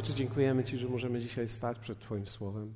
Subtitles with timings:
[0.00, 2.74] Ojcze, dziękujemy Ci, że możemy dzisiaj stać przed Twoim Słowem.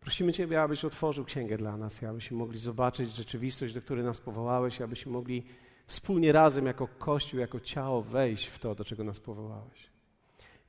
[0.00, 4.80] Prosimy Ciebie, abyś otworzył księgę dla nas, abyśmy mogli zobaczyć rzeczywistość, do której nas powołałeś,
[4.80, 5.46] abyśmy mogli
[5.86, 9.90] wspólnie razem, jako Kościół, jako ciało, wejść w to, do czego nas powołałeś.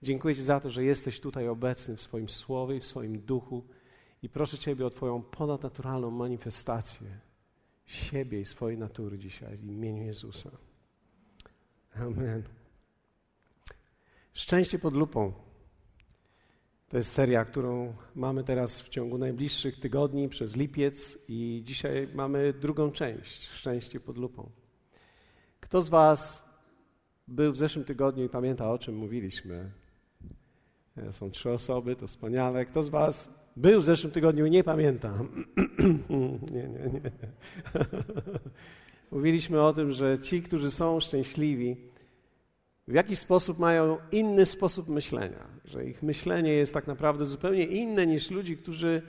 [0.03, 3.63] Dziękuję Ci za to, że jesteś tutaj obecny w swoim słowie, w swoim duchu
[4.23, 7.07] i proszę Ciebie o Twoją ponadnaturalną manifestację
[7.85, 10.51] siebie i swojej natury dzisiaj w imieniu Jezusa.
[11.95, 12.43] Amen.
[14.33, 15.46] Szczęście pod lupą.
[16.89, 22.53] To jest seria, którą mamy teraz w ciągu najbliższych tygodni przez lipiec i dzisiaj mamy
[22.53, 24.49] drugą część Szczęście pod lupą.
[25.59, 26.45] Kto z Was
[27.27, 29.71] był w zeszłym tygodniu i pamięta, o czym mówiliśmy?
[30.97, 32.65] E, są trzy osoby, to wspaniale.
[32.65, 35.19] Kto z Was był w zeszłym tygodniu i nie pamięta?
[36.51, 37.11] nie, nie, nie.
[39.11, 41.77] Mówiliśmy o tym, że ci, którzy są szczęśliwi,
[42.87, 48.07] w jakiś sposób mają inny sposób myślenia, że ich myślenie jest tak naprawdę zupełnie inne
[48.07, 49.01] niż ludzi, którzy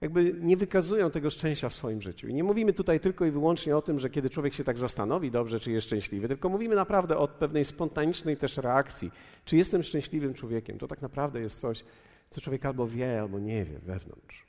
[0.00, 2.28] jakby nie wykazują tego szczęścia w swoim życiu.
[2.28, 5.30] I nie mówimy tutaj tylko i wyłącznie o tym, że kiedy człowiek się tak zastanowi
[5.30, 9.10] dobrze, czy jest szczęśliwy, tylko mówimy naprawdę o pewnej spontanicznej też reakcji.
[9.44, 10.78] Czy jestem szczęśliwym człowiekiem?
[10.78, 11.84] To tak naprawdę jest coś,
[12.30, 14.46] co człowiek albo wie, albo nie wie wewnątrz.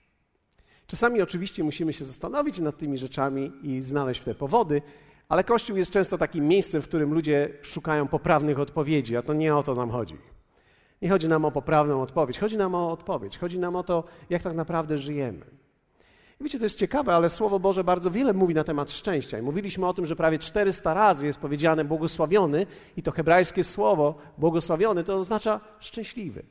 [0.88, 4.82] Czasami oczywiście musimy się zastanowić nad tymi rzeczami i znaleźć te powody,
[5.30, 9.56] ale Kościół jest często takim miejscem, w którym ludzie szukają poprawnych odpowiedzi, a to nie
[9.56, 10.17] o to nam chodzi.
[11.02, 14.44] Nie chodzi nam o poprawną odpowiedź, chodzi nam o odpowiedź, chodzi nam o to, jak
[14.44, 15.45] tak naprawdę żyjemy.
[16.42, 19.39] I wiecie, to jest ciekawe, ale Słowo Boże bardzo wiele mówi na temat szczęścia.
[19.39, 22.66] I mówiliśmy o tym, że prawie 400 razy jest powiedziane błogosławiony
[22.98, 26.44] i to hebrajskie słowo błogosławiony to oznacza szczęśliwy.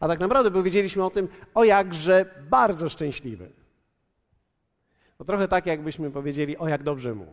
[0.00, 3.50] A tak naprawdę powiedzieliśmy o tym, o jakże bardzo szczęśliwy.
[5.18, 7.26] To trochę tak, jakbyśmy powiedzieli, o jak dobrze mu.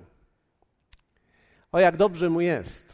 [1.75, 2.87] O jak dobrze mu jest.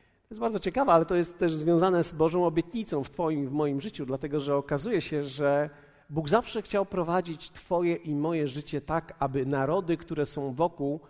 [0.00, 3.52] To jest bardzo ciekawe, ale to jest też związane z Bożą obietnicą w Twoim w
[3.52, 5.70] moim życiu, dlatego że okazuje się, że
[6.10, 11.00] Bóg zawsze chciał prowadzić Twoje i moje życie tak, aby narody, które są wokół,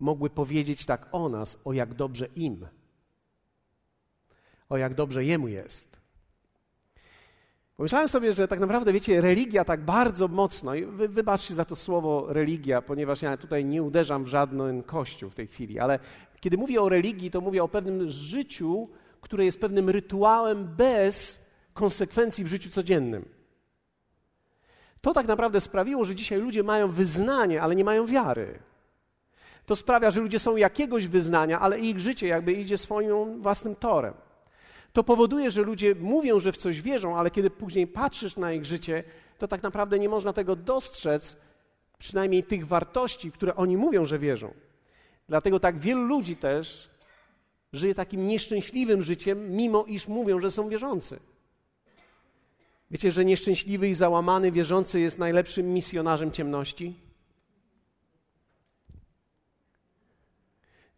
[0.00, 2.66] mogły powiedzieć tak o nas, o jak dobrze im,
[4.68, 5.97] o jak dobrze Jemu jest.
[7.78, 11.76] Pomyślałem sobie, że tak naprawdę, wiecie, religia tak bardzo mocno, i wy, wybaczcie za to
[11.76, 15.98] słowo religia, ponieważ ja tutaj nie uderzam w żaden kościół w tej chwili, ale
[16.40, 18.88] kiedy mówię o religii, to mówię o pewnym życiu,
[19.20, 23.28] które jest pewnym rytuałem bez konsekwencji w życiu codziennym.
[25.00, 28.58] To tak naprawdę sprawiło, że dzisiaj ludzie mają wyznanie, ale nie mają wiary.
[29.66, 34.14] To sprawia, że ludzie są jakiegoś wyznania, ale ich życie jakby idzie swoim własnym torem.
[34.98, 38.64] To powoduje, że ludzie mówią, że w coś wierzą, ale kiedy później patrzysz na ich
[38.64, 39.04] życie,
[39.38, 41.36] to tak naprawdę nie można tego dostrzec,
[41.98, 44.54] przynajmniej tych wartości, które oni mówią, że wierzą.
[45.28, 46.90] Dlatego tak wielu ludzi też
[47.72, 51.20] żyje takim nieszczęśliwym życiem, mimo iż mówią, że są wierzący.
[52.90, 57.07] Wiecie, że nieszczęśliwy i załamany wierzący jest najlepszym misjonarzem ciemności?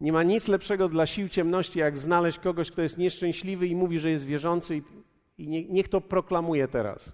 [0.01, 3.99] Nie ma nic lepszego dla sił ciemności, jak znaleźć kogoś, kto jest nieszczęśliwy i mówi,
[3.99, 4.83] że jest wierzący, i,
[5.37, 7.11] i nie, niech to proklamuje teraz.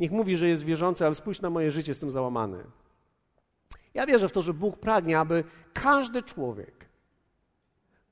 [0.00, 2.64] Niech mówi, że jest wierzący, ale spójrz na moje życie, jestem załamany.
[3.94, 6.88] Ja wierzę w to, że Bóg pragnie, aby każdy człowiek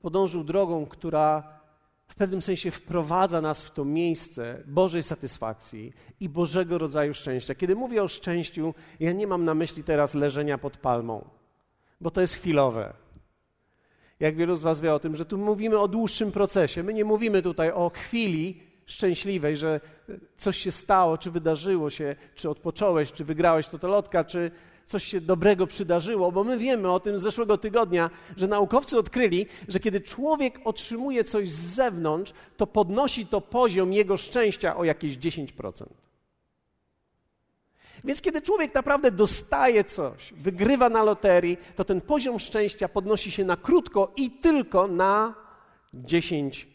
[0.01, 1.59] podążył drogą, która
[2.07, 7.55] w pewnym sensie wprowadza nas w to miejsce Bożej satysfakcji i Bożego rodzaju szczęścia.
[7.55, 11.29] Kiedy mówię o szczęściu, ja nie mam na myśli teraz leżenia pod palmą,
[12.01, 12.93] bo to jest chwilowe.
[14.19, 16.83] Jak wielu z Was wie o tym, że tu mówimy o dłuższym procesie.
[16.83, 19.79] My nie mówimy tutaj o chwili szczęśliwej, że
[20.37, 24.51] coś się stało, czy wydarzyło się, czy odpocząłeś, czy wygrałeś totolotka, czy
[24.85, 29.45] coś się dobrego przydarzyło, bo my wiemy o tym z zeszłego tygodnia, że naukowcy odkryli,
[29.67, 35.17] że kiedy człowiek otrzymuje coś z zewnątrz, to podnosi to poziom jego szczęścia o jakieś
[35.17, 35.83] 10%.
[38.03, 43.45] Więc kiedy człowiek naprawdę dostaje coś, wygrywa na loterii, to ten poziom szczęścia podnosi się
[43.45, 45.33] na krótko i tylko na
[45.93, 46.65] 10%.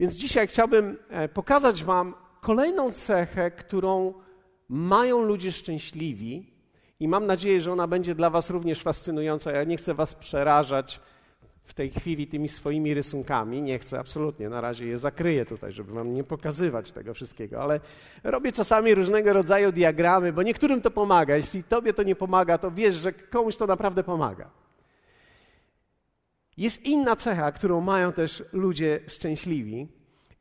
[0.00, 4.14] Więc dzisiaj chciałbym e, pokazać Wam kolejną cechę, którą
[4.68, 6.52] mają ludzie szczęśliwi
[7.00, 9.52] i mam nadzieję, że ona będzie dla Was również fascynująca.
[9.52, 11.00] Ja nie chcę Was przerażać
[11.64, 13.62] w tej chwili tymi swoimi rysunkami.
[13.62, 17.80] Nie chcę absolutnie, na razie je zakryję tutaj, żeby Wam nie pokazywać tego wszystkiego, ale
[18.24, 21.36] robię czasami różnego rodzaju diagramy, bo niektórym to pomaga.
[21.36, 24.50] Jeśli Tobie to nie pomaga, to wiesz, że komuś to naprawdę pomaga.
[26.56, 29.88] Jest inna cecha, którą mają też ludzie szczęśliwi,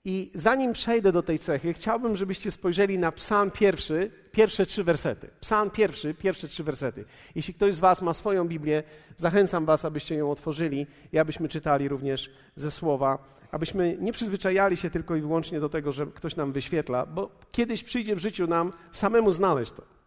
[0.06, 5.30] I zanim przejdę do tej cechy, chciałbym, żebyście spojrzeli na Psalm pierwszy, pierwsze trzy wersety.
[5.39, 7.06] Psalm pierwszy, pierwsze trzy wersety.
[7.36, 8.83] Jeśli ktoś z Was ma swoją Biblię,
[9.18, 13.18] zachęcam Was, abyście ją otworzyli i abyśmy czytali również ze słowa,
[13.51, 17.83] abyśmy nie przyzwyczajali się tylko i wyłącznie do tego, że ktoś nam wyświetla, bo kiedyś
[17.83, 20.00] przyjdzie w życiu nam samemu znaleźć to.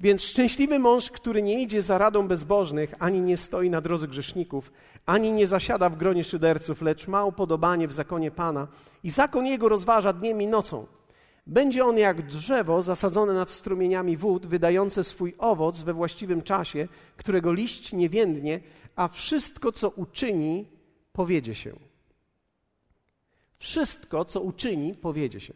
[0.00, 4.72] Więc szczęśliwy mąż, który nie idzie za radą bezbożnych, ani nie stoi na drodze grzeszników,
[5.06, 8.68] ani nie zasiada w gronie szyderców, lecz ma upodobanie w zakonie Pana
[9.04, 10.86] i zakon jego rozważa dniem i nocą.
[11.46, 17.52] Będzie on jak drzewo zasadzone nad strumieniami wód, wydające swój owoc we właściwym czasie, którego
[17.52, 18.60] liść nie więdnie,
[18.96, 20.66] a wszystko, co uczyni,
[21.12, 21.72] powiedzie się.
[23.58, 25.54] Wszystko, co uczyni, powiedzie się.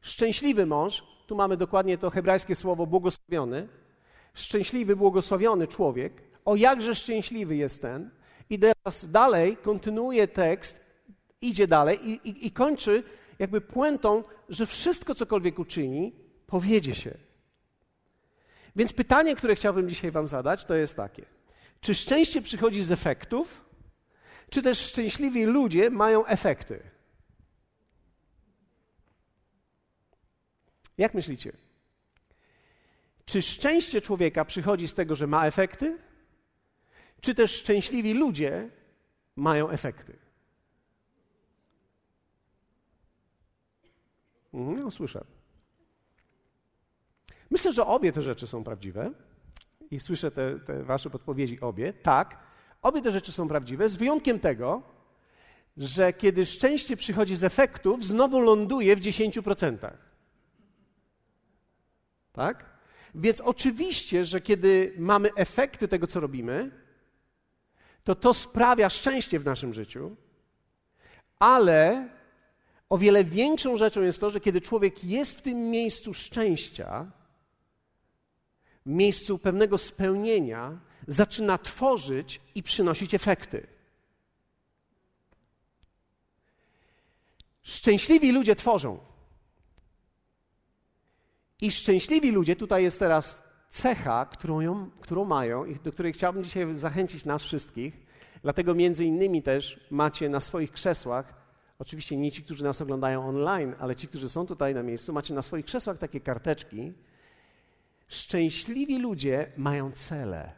[0.00, 3.68] Szczęśliwy mąż, tu mamy dokładnie to hebrajskie słowo błogosławiony,
[4.34, 6.12] szczęśliwy, błogosławiony człowiek,
[6.44, 8.10] o jakże szczęśliwy jest ten.
[8.50, 10.80] I teraz dalej kontynuuje tekst,
[11.40, 13.02] idzie dalej i, i, i kończy
[13.38, 16.12] jakby puentą, że wszystko, cokolwiek uczyni,
[16.46, 17.14] powiedzie się.
[18.76, 21.24] Więc pytanie, które chciałbym dzisiaj Wam zadać, to jest takie:
[21.80, 23.64] czy szczęście przychodzi z efektów,
[24.50, 26.97] czy też szczęśliwi ludzie mają efekty?
[30.98, 31.52] Jak myślicie?
[33.24, 35.98] Czy szczęście człowieka przychodzi z tego, że ma efekty?
[37.20, 38.70] Czy też szczęśliwi ludzie
[39.36, 40.18] mają efekty?
[44.54, 45.24] Mhm, no, słyszę.
[47.50, 49.12] Myślę, że obie te rzeczy są prawdziwe
[49.90, 51.92] i słyszę te, te wasze podpowiedzi obie.
[51.92, 52.38] Tak,
[52.82, 54.82] obie te rzeczy są prawdziwe, z wyjątkiem tego,
[55.76, 59.90] że kiedy szczęście przychodzi z efektów, znowu ląduje w 10%.
[62.38, 62.64] Tak?
[63.14, 66.70] Więc oczywiście, że kiedy mamy efekty tego, co robimy,
[68.04, 70.16] to to sprawia szczęście w naszym życiu,
[71.38, 72.08] ale
[72.88, 77.10] o wiele większą rzeczą jest to, że kiedy człowiek jest w tym miejscu szczęścia,
[78.86, 83.66] w miejscu pewnego spełnienia, zaczyna tworzyć i przynosić efekty.
[87.62, 88.98] Szczęśliwi ludzie tworzą.
[91.60, 96.44] I szczęśliwi ludzie, tutaj jest teraz cecha, którą, ją, którą mają i do której chciałbym
[96.44, 98.06] dzisiaj zachęcić nas wszystkich.
[98.42, 101.34] Dlatego między innymi też macie na swoich krzesłach,
[101.78, 105.34] oczywiście nie ci, którzy nas oglądają online, ale ci, którzy są tutaj na miejscu, macie
[105.34, 106.92] na swoich krzesłach takie karteczki.
[108.08, 110.52] Szczęśliwi ludzie mają cele.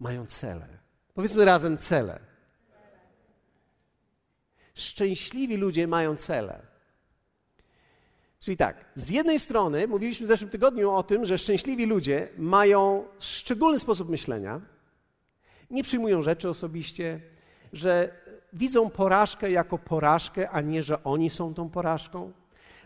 [0.00, 0.68] Mają cele.
[1.14, 2.20] Powiedzmy razem cele.
[4.74, 6.75] Szczęśliwi ludzie mają cele.
[8.46, 13.04] Czyli tak, z jednej strony mówiliśmy w zeszłym tygodniu o tym, że szczęśliwi ludzie mają
[13.18, 14.60] szczególny sposób myślenia,
[15.70, 17.20] nie przyjmują rzeczy osobiście,
[17.72, 18.10] że
[18.52, 22.32] widzą porażkę jako porażkę, a nie, że oni są tą porażką.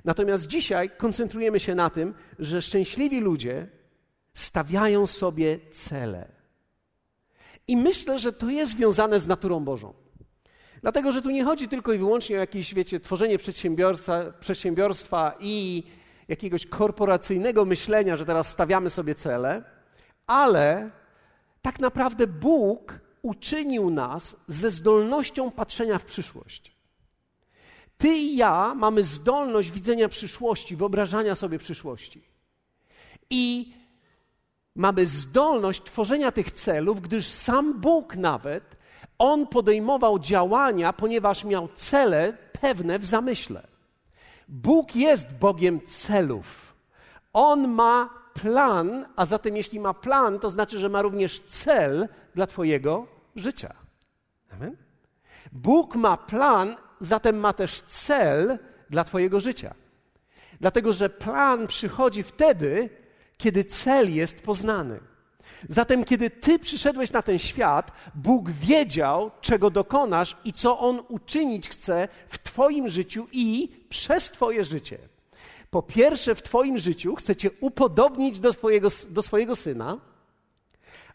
[0.05, 3.67] Natomiast dzisiaj koncentrujemy się na tym, że szczęśliwi ludzie
[4.35, 6.29] stawiają sobie cele.
[7.69, 9.95] I myślę, że to jest związane z naturą Bożą.
[10.83, 13.39] Dlatego, że tu nie chodzi tylko i wyłącznie o jakieś, wiecie, tworzenie
[14.41, 15.83] przedsiębiorstwa i
[16.29, 19.63] jakiegoś korporacyjnego myślenia, że teraz stawiamy sobie cele,
[20.27, 20.91] ale
[21.63, 26.77] tak naprawdę Bóg uczynił nas ze zdolnością patrzenia w przyszłość.
[27.99, 32.23] Ty i ja mamy zdolność widzenia przyszłości, wyobrażania sobie przyszłości.
[33.31, 33.73] I
[34.77, 38.81] mamy zdolność tworzenia tych celów, gdyż sam Bóg nawet
[39.19, 43.67] on podejmował działania, ponieważ miał cele pewne w zamyśle.
[44.49, 46.75] Bóg jest Bogiem celów.
[47.33, 52.47] On ma plan, a zatem jeśli ma plan, to znaczy, że ma również cel dla
[52.47, 53.75] Twojego życia.
[54.53, 54.77] Amen?
[55.53, 58.59] Bóg ma plan, zatem ma też cel
[58.91, 59.75] dla Twojego życia.
[60.61, 62.91] Dlatego, że plan przychodzi wtedy,
[63.43, 65.01] kiedy cel jest poznany.
[65.69, 71.69] Zatem, kiedy Ty przyszedłeś na ten świat, Bóg wiedział, czego dokonasz i co On uczynić
[71.69, 74.99] chce w Twoim życiu i przez Twoje życie.
[75.71, 79.99] Po pierwsze, w Twoim życiu chce Cię upodobnić do swojego, do swojego syna,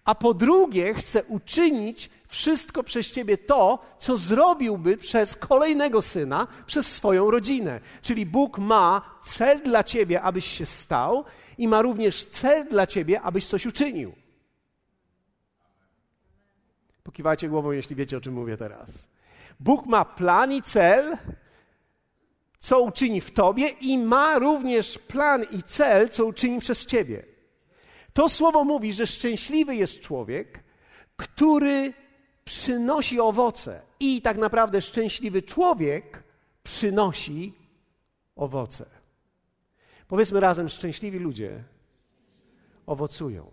[0.05, 6.95] a po drugie, chce uczynić wszystko przez Ciebie to, co zrobiłby przez kolejnego syna, przez
[6.95, 7.79] swoją rodzinę.
[8.01, 11.25] Czyli Bóg ma cel dla Ciebie, abyś się stał,
[11.57, 14.15] i ma również cel dla Ciebie, abyś coś uczynił.
[17.03, 19.07] Pokiwajcie głową, jeśli wiecie, o czym mówię teraz.
[19.59, 21.17] Bóg ma plan i cel,
[22.59, 27.25] co uczyni w tobie, i ma również plan i cel, co uczyni przez ciebie.
[28.13, 30.63] To słowo mówi, że szczęśliwy jest człowiek,
[31.17, 31.93] który
[32.45, 33.81] przynosi owoce.
[33.99, 36.23] I tak naprawdę szczęśliwy człowiek
[36.63, 37.53] przynosi
[38.35, 38.85] owoce.
[40.07, 41.63] Powiedzmy razem: szczęśliwi ludzie
[42.85, 43.51] owocują.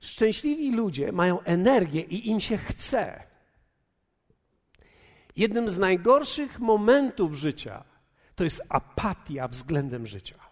[0.00, 3.22] Szczęśliwi ludzie mają energię i im się chce.
[5.36, 7.84] Jednym z najgorszych momentów życia
[8.34, 10.47] to jest apatia względem życia.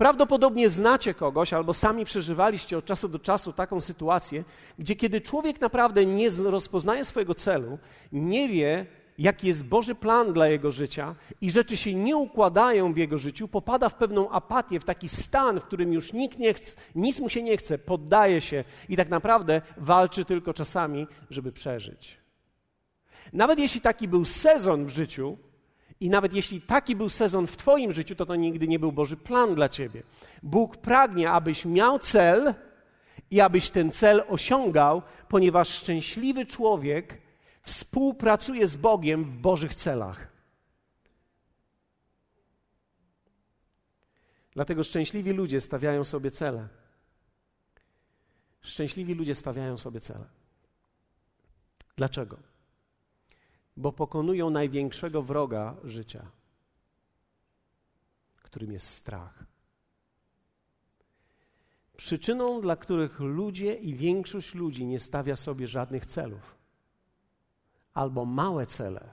[0.00, 4.44] Prawdopodobnie znacie kogoś albo sami przeżywaliście od czasu do czasu taką sytuację,
[4.78, 7.78] gdzie kiedy człowiek naprawdę nie rozpoznaje swojego celu,
[8.12, 8.86] nie wie,
[9.18, 13.48] jaki jest Boży plan dla jego życia i rzeczy się nie układają w jego życiu,
[13.48, 17.28] popada w pewną apatię, w taki stan, w którym już nikt nie chce, nic mu
[17.28, 22.16] się nie chce, poddaje się i tak naprawdę walczy tylko czasami, żeby przeżyć.
[23.32, 25.38] Nawet jeśli taki był sezon w życiu,
[26.00, 29.16] i nawet jeśli taki był sezon w Twoim życiu, to to nigdy nie był Boży
[29.16, 30.02] plan dla Ciebie.
[30.42, 32.54] Bóg pragnie, abyś miał cel
[33.30, 37.22] i abyś ten cel osiągał, ponieważ szczęśliwy człowiek
[37.62, 40.30] współpracuje z Bogiem w Bożych celach.
[44.52, 46.68] Dlatego szczęśliwi ludzie stawiają sobie cele.
[48.62, 50.24] Szczęśliwi ludzie stawiają sobie cele.
[51.96, 52.49] Dlaczego?
[53.76, 56.30] Bo pokonują największego wroga życia,
[58.42, 59.44] którym jest strach.
[61.96, 66.58] Przyczyną, dla których ludzie i większość ludzi nie stawia sobie żadnych celów,
[67.94, 69.10] albo małe cele,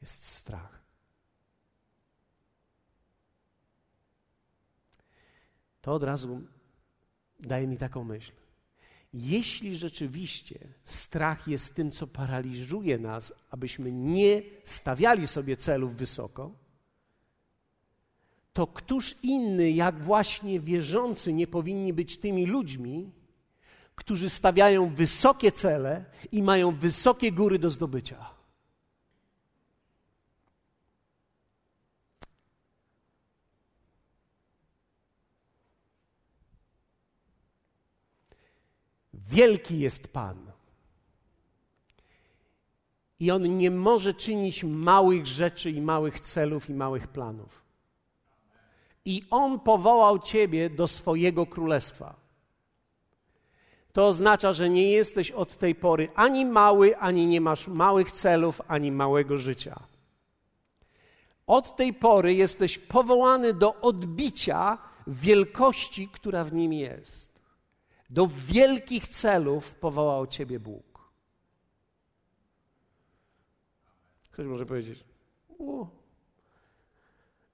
[0.00, 0.82] jest strach.
[5.82, 6.42] To od razu
[7.40, 8.32] daje mi taką myśl.
[9.18, 16.52] Jeśli rzeczywiście strach jest tym, co paraliżuje nas, abyśmy nie stawiali sobie celów wysoko,
[18.52, 23.10] to któż inny, jak właśnie wierzący, nie powinni być tymi ludźmi,
[23.94, 28.35] którzy stawiają wysokie cele i mają wysokie góry do zdobycia?
[39.28, 40.52] Wielki jest Pan.
[43.20, 47.62] I On nie może czynić małych rzeczy i małych celów i małych planów.
[49.04, 52.14] I On powołał Ciebie do swojego królestwa.
[53.92, 58.60] To oznacza, że nie jesteś od tej pory ani mały, ani nie masz małych celów,
[58.68, 59.80] ani małego życia.
[61.46, 67.35] Od tej pory jesteś powołany do odbicia wielkości, która w nim jest.
[68.10, 71.10] Do wielkich celów powołał Ciebie Bóg.
[74.30, 75.04] Ktoś może powiedzieć:
[75.58, 75.88] o,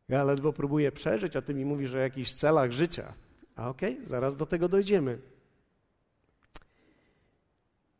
[0.08, 3.14] Ja ledwo próbuję przeżyć, a Ty mi mówisz o jakichś celach życia.
[3.56, 5.18] A okej, okay, zaraz do tego dojdziemy.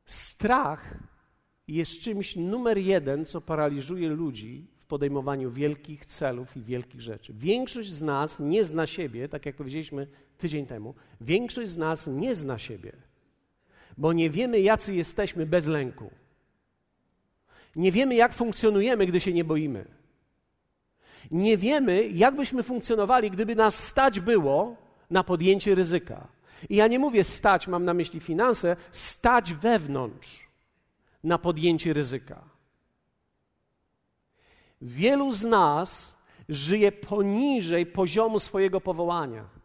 [0.05, 0.99] Strach
[1.69, 7.33] jest czymś numer jeden, co paraliżuje ludzi podejmowaniu wielkich celów i wielkich rzeczy.
[7.33, 10.07] Większość z nas nie zna siebie, tak jak powiedzieliśmy
[10.39, 12.93] tydzień temu, większość z nas nie zna siebie,
[13.99, 16.11] bo nie wiemy, jacy jesteśmy bez lęku.
[17.77, 19.85] Nie wiemy, jak funkcjonujemy, gdy się nie boimy.
[21.31, 24.77] Nie wiemy, jak byśmy funkcjonowali, gdyby nas stać było
[25.11, 26.29] na podjęcie ryzyka.
[26.69, 30.49] I ja nie mówię stać, mam na myśli finanse, stać wewnątrz
[31.25, 32.52] na podjęcie ryzyka.
[34.83, 36.15] Wielu z nas
[36.49, 39.62] żyje poniżej poziomu swojego powołania.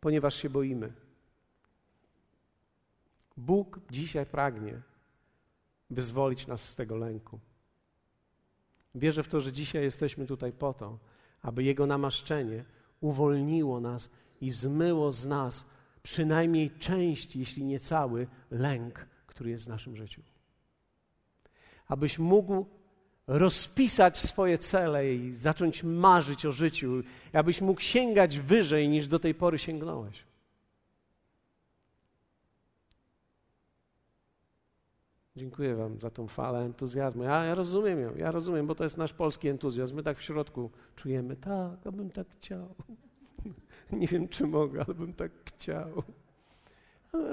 [0.00, 0.92] ponieważ się boimy.
[3.36, 4.82] Bóg dzisiaj pragnie
[5.90, 7.40] wyzwolić nas z tego lęku.
[8.94, 10.98] Wierzę w to, że dzisiaj jesteśmy tutaj po to,
[11.42, 12.64] aby Jego namaszczenie
[13.00, 14.10] uwolniło nas
[14.40, 15.66] i zmyło z nas
[16.02, 19.06] przynajmniej część, jeśli nie cały, lęk,
[19.40, 20.22] który jest w naszym życiu.
[21.88, 22.66] Abyś mógł
[23.26, 29.34] rozpisać swoje cele i zacząć marzyć o życiu, abyś mógł sięgać wyżej niż do tej
[29.34, 30.24] pory sięgnąłeś.
[35.36, 37.22] Dziękuję Wam za tą falę entuzjazmu.
[37.22, 39.96] Ja, ja, rozumiem ją, ja rozumiem, bo to jest nasz polski entuzjazm.
[39.96, 42.74] My tak w środku czujemy, tak, abym tak chciał.
[43.92, 46.02] Nie wiem, czy mogę, ale bym tak chciał.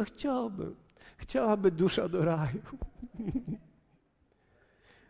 [0.06, 0.87] chciałbym.
[1.18, 2.62] Chciałaby dusza do raju.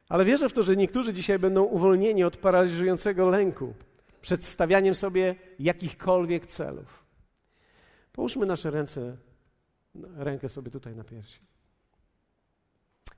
[0.09, 3.73] Ale wierzę w to, że niektórzy dzisiaj będą uwolnieni od paraliżującego lęku
[4.21, 7.05] przed stawianiem sobie jakichkolwiek celów.
[8.11, 9.17] Połóżmy nasze ręce,
[10.15, 11.39] rękę sobie tutaj na piersi.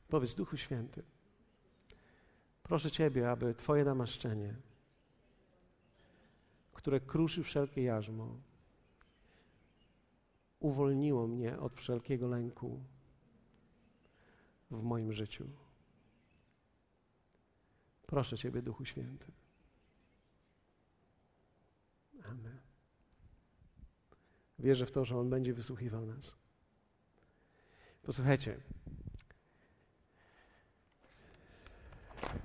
[0.10, 1.04] Powiedz, Duchu Święty,
[2.64, 4.56] proszę Ciebie, aby Twoje namaszczenie,
[6.74, 8.38] które kruszy wszelkie jarzmo,
[10.60, 12.84] uwolniło mnie od wszelkiego lęku
[14.72, 15.50] w moim życiu.
[18.08, 19.32] Proszę Ciebie, Duchu Święty.
[22.24, 22.60] Amen.
[24.60, 26.36] Wierzę w to, że On będzie wysłuchiwał nas.
[28.04, 28.58] Posłuchajcie.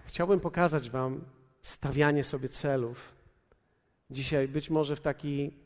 [0.06, 1.24] Chciałbym pokazać Wam
[1.62, 3.14] stawianie sobie celów.
[4.10, 5.63] Dzisiaj być może w taki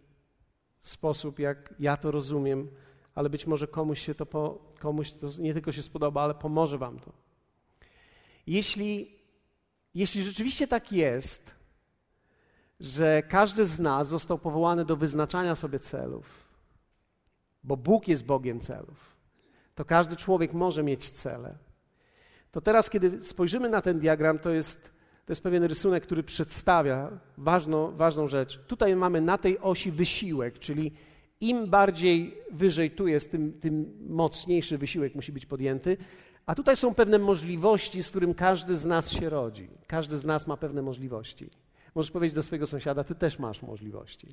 [0.88, 2.68] sposób, jak ja to rozumiem,
[3.14, 6.78] ale być może komuś się to, po, komuś to nie tylko się spodoba, ale pomoże
[6.78, 7.12] Wam to.
[8.47, 9.18] Jeśli,
[9.95, 11.54] jeśli rzeczywiście tak jest,
[12.80, 16.49] że każdy z nas został powołany do wyznaczania sobie celów,
[17.64, 19.16] bo Bóg jest Bogiem celów,
[19.75, 21.59] to każdy człowiek może mieć cele.
[22.50, 24.92] To teraz, kiedy spojrzymy na ten diagram, to jest,
[25.28, 28.58] to jest pewien rysunek, który przedstawia ważną, ważną rzecz.
[28.66, 30.92] Tutaj mamy na tej osi wysiłek, czyli
[31.40, 35.97] im bardziej wyżej tu jest, tym, tym mocniejszy wysiłek musi być podjęty.
[36.47, 39.68] A tutaj są pewne możliwości, z którym każdy z nas się rodzi.
[39.87, 41.50] Każdy z nas ma pewne możliwości.
[41.94, 44.28] Możesz powiedzieć do swojego sąsiada: Ty też masz możliwości.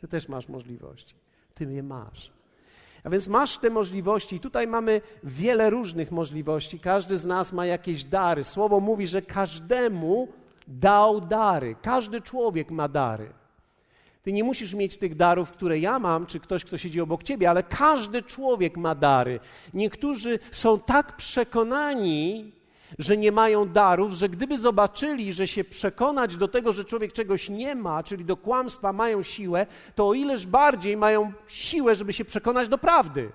[0.00, 1.14] Ty też masz możliwości.
[1.54, 2.32] Ty je masz.
[3.04, 6.80] A więc masz te możliwości, i tutaj mamy wiele różnych możliwości.
[6.80, 8.44] Każdy z nas ma jakieś dary.
[8.44, 10.28] Słowo mówi, że każdemu
[10.68, 11.76] dał dary.
[11.82, 13.32] Każdy człowiek ma dary.
[14.22, 17.50] Ty nie musisz mieć tych darów, które ja mam, czy ktoś, kto siedzi obok ciebie,
[17.50, 19.40] ale każdy człowiek ma dary.
[19.74, 22.52] Niektórzy są tak przekonani,
[22.98, 27.48] że nie mają darów, że gdyby zobaczyli, że się przekonać do tego, że człowiek czegoś
[27.48, 32.24] nie ma, czyli do kłamstwa mają siłę, to o ileż bardziej mają siłę, żeby się
[32.24, 33.32] przekonać do prawdy.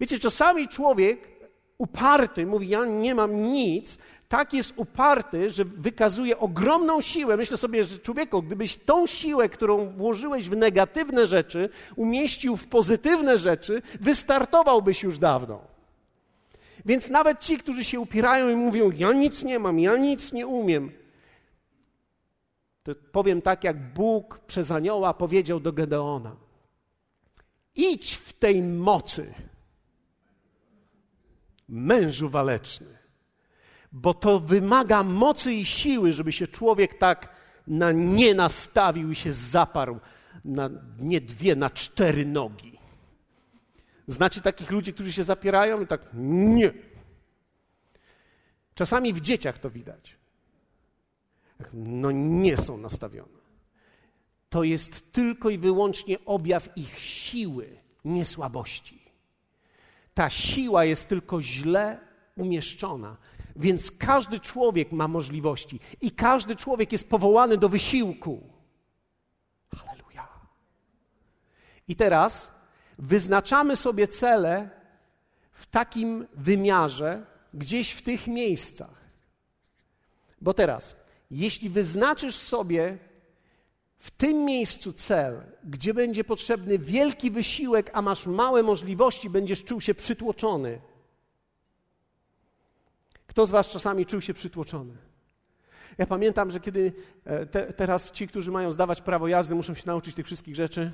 [0.00, 1.28] Wiecie, czasami człowiek
[1.78, 3.98] uparty mówi: Ja nie mam nic,
[4.28, 7.36] tak jest uparty, że wykazuje ogromną siłę.
[7.36, 13.38] Myślę sobie, że człowieku, gdybyś tą siłę, którą włożyłeś w negatywne rzeczy, umieścił w pozytywne
[13.38, 15.60] rzeczy, wystartowałbyś już dawno.
[16.84, 20.46] Więc nawet ci, którzy się upierają i mówią: Ja nic nie mam, ja nic nie
[20.46, 20.92] umiem,
[22.82, 26.36] to powiem tak, jak Bóg przez anioła powiedział do Gedeona:
[27.74, 29.34] Idź w tej mocy,
[31.68, 32.95] mężu waleczny
[33.96, 39.32] bo to wymaga mocy i siły, żeby się człowiek tak na nie nastawił i się
[39.32, 40.00] zaparł
[40.44, 42.78] na nie dwie, na cztery nogi.
[44.06, 46.72] Znacie takich ludzi, którzy się zapierają i tak nie.
[48.74, 50.16] Czasami w dzieciach to widać.
[51.72, 53.40] No nie są nastawione.
[54.48, 59.02] To jest tylko i wyłącznie objaw ich siły, nie słabości.
[60.14, 62.00] Ta siła jest tylko źle
[62.36, 63.16] umieszczona.
[63.56, 68.42] Więc każdy człowiek ma możliwości i każdy człowiek jest powołany do wysiłku.
[69.76, 70.28] Halleluja.
[71.88, 72.50] I teraz
[72.98, 74.70] wyznaczamy sobie cele
[75.52, 79.06] w takim wymiarze, gdzieś w tych miejscach.
[80.40, 80.96] Bo teraz,
[81.30, 82.98] jeśli wyznaczysz sobie
[83.98, 89.80] w tym miejscu cel, gdzie będzie potrzebny wielki wysiłek, a masz małe możliwości, będziesz czuł
[89.80, 90.80] się przytłoczony.
[93.36, 94.94] Kto z Was czasami czuł się przytłoczony?
[95.98, 96.92] Ja pamiętam, że kiedy
[97.24, 100.92] e, te, teraz ci, którzy mają zdawać prawo jazdy, muszą się nauczyć tych wszystkich rzeczy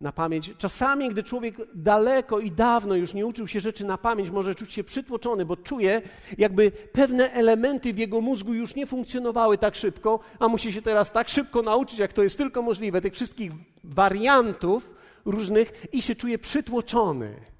[0.00, 0.54] na pamięć.
[0.58, 4.72] Czasami, gdy człowiek daleko i dawno już nie uczył się rzeczy na pamięć, może czuć
[4.72, 6.02] się przytłoczony, bo czuje,
[6.38, 11.12] jakby pewne elementy w jego mózgu już nie funkcjonowały tak szybko, a musi się teraz
[11.12, 13.52] tak szybko nauczyć, jak to jest tylko możliwe, tych wszystkich
[13.84, 14.90] wariantów
[15.24, 17.55] różnych i się czuje przytłoczony.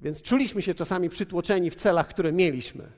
[0.00, 2.92] Więc czuliśmy się czasami przytłoczeni w celach, które mieliśmy.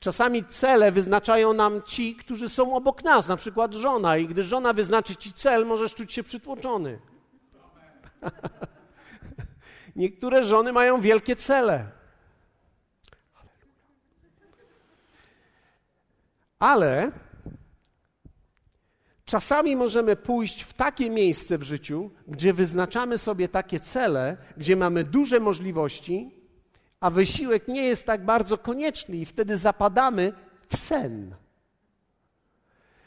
[0.00, 4.72] Czasami cele wyznaczają nam ci, którzy są obok nas, na przykład żona, i gdy żona
[4.72, 6.98] wyznaczy ci cel, możesz czuć się przytłoczony.
[9.96, 11.90] Niektóre żony mają wielkie cele.
[16.58, 17.12] Ale
[19.28, 25.04] Czasami możemy pójść w takie miejsce w życiu, gdzie wyznaczamy sobie takie cele, gdzie mamy
[25.04, 26.30] duże możliwości,
[27.00, 30.32] a wysiłek nie jest tak bardzo konieczny, i wtedy zapadamy
[30.68, 31.34] w sen.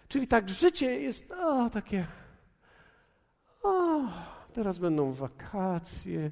[0.07, 2.05] Czyli tak, życie jest o, takie.
[3.63, 4.01] O,
[4.53, 6.31] teraz będą wakacje,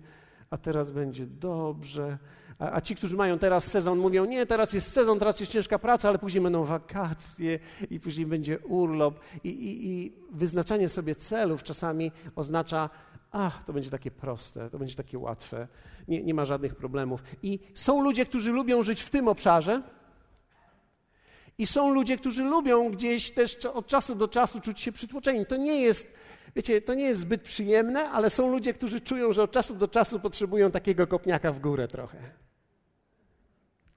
[0.49, 2.17] a teraz będzie dobrze.
[2.59, 5.79] A, a, ci, którzy mają teraz sezon, mówią: Nie, teraz jest sezon, teraz jest ciężka
[5.79, 9.19] praca, ale później będą wakacje i później będzie urlop.
[9.43, 12.89] I, i, i wyznaczanie sobie celów czasami oznacza:
[13.31, 15.67] Ach, to będzie takie proste, to będzie takie łatwe,
[16.07, 17.23] nie, nie ma żadnych problemów.
[17.43, 19.81] I są ludzie, którzy lubią żyć w tym obszarze.
[21.57, 25.45] I są ludzie, którzy lubią gdzieś też od czasu do czasu czuć się przytłoczeni.
[25.45, 26.07] To nie jest
[26.55, 29.87] Wiecie, to nie jest zbyt przyjemne, ale są ludzie, którzy czują, że od czasu do
[29.87, 32.17] czasu potrzebują takiego kopniaka w górę trochę.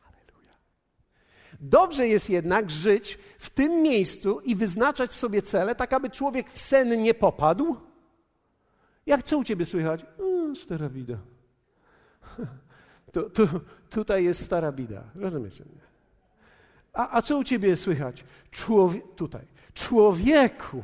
[0.00, 0.52] Halleluja.
[1.62, 6.60] Dobrze jest jednak żyć w tym miejscu i wyznaczać sobie cele, tak aby człowiek w
[6.60, 7.76] sen nie popadł.
[9.06, 10.06] Jak co u ciebie słychać?
[10.18, 11.18] Mm, stara bida.
[13.12, 13.48] Tu, tu,
[13.90, 15.02] tutaj jest stara bida.
[15.14, 15.80] Rozumiecie mnie?
[16.92, 18.24] A, a co u ciebie słychać?
[18.50, 19.46] Człowie tutaj.
[19.74, 20.82] Człowieku.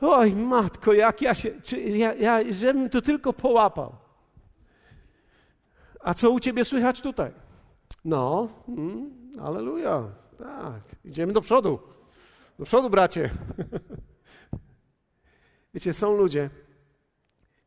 [0.00, 1.50] Oj, matko, jak ja się.
[1.62, 3.96] Czy ja, ja, żebym to tylko połapał.
[6.00, 7.32] A co u ciebie słychać tutaj?
[8.04, 10.08] No, mm, aleluja.
[10.38, 11.78] Tak, idziemy do przodu.
[12.58, 13.30] Do przodu, bracie.
[15.74, 16.50] Wiecie, są ludzie,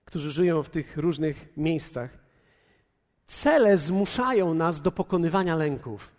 [0.05, 2.17] którzy żyją w tych różnych miejscach.
[3.27, 6.11] Cele zmuszają nas do pokonywania lęków.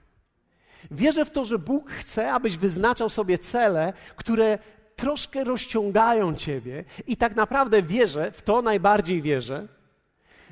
[0.91, 4.59] Wierzę w to, że Bóg chce, abyś wyznaczał sobie cele, które
[4.97, 9.69] troszkę rozciągają ciebie, i tak naprawdę wierzę, w to najbardziej wierzę,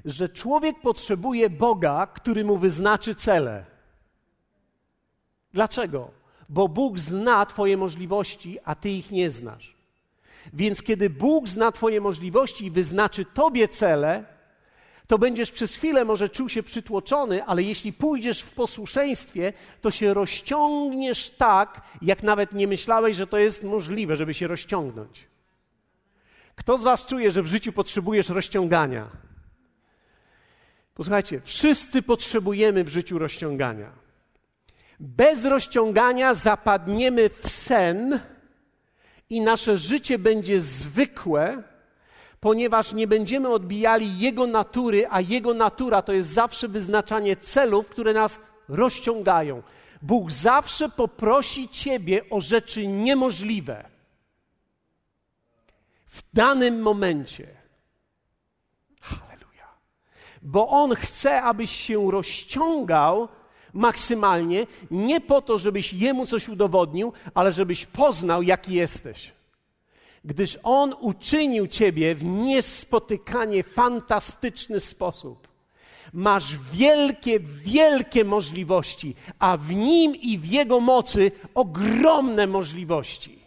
[0.05, 3.78] że człowiek potrzebuje Boga, który mu wyznaczy cele.
[5.53, 6.11] Dlaczego?
[6.49, 9.77] Bo Bóg zna Twoje możliwości, a Ty ich nie znasz.
[10.53, 14.25] Więc kiedy Bóg zna Twoje możliwości i wyznaczy Tobie cele,
[15.07, 20.15] to będziesz przez chwilę może czuł się przytłoczony, ale jeśli pójdziesz w posłuszeństwie, to się
[20.15, 25.27] rozciągniesz tak, jak nawet nie myślałeś, że to jest możliwe, żeby się rozciągnąć.
[26.57, 29.09] Kto z Was czuje, że w życiu potrzebujesz rozciągania?
[30.95, 34.08] Posłuchajcie, wszyscy potrzebujemy w życiu rozciągania.
[35.01, 38.21] Bez rozciągania zapadniemy w sen
[39.31, 41.63] i nasze życie będzie zwykłe,
[42.41, 48.13] ponieważ nie będziemy odbijali Jego natury, a Jego natura to jest zawsze wyznaczanie celów, które
[48.13, 49.63] nas rozciągają.
[50.03, 53.85] Bóg zawsze poprosi Ciebie o rzeczy niemożliwe
[56.07, 57.49] w danym momencie.
[59.01, 59.69] Halleluja.
[60.43, 63.29] Bo On chce, abyś się rozciągał
[63.73, 69.39] maksymalnie, nie po to, żebyś Jemu coś udowodnił, ale żebyś poznał, jaki jesteś
[70.25, 75.49] gdyż On uczynił Ciebie w niespotykanie fantastyczny sposób.
[76.13, 83.38] Masz wielkie, wielkie możliwości, a w Nim i w Jego mocy ogromne możliwości.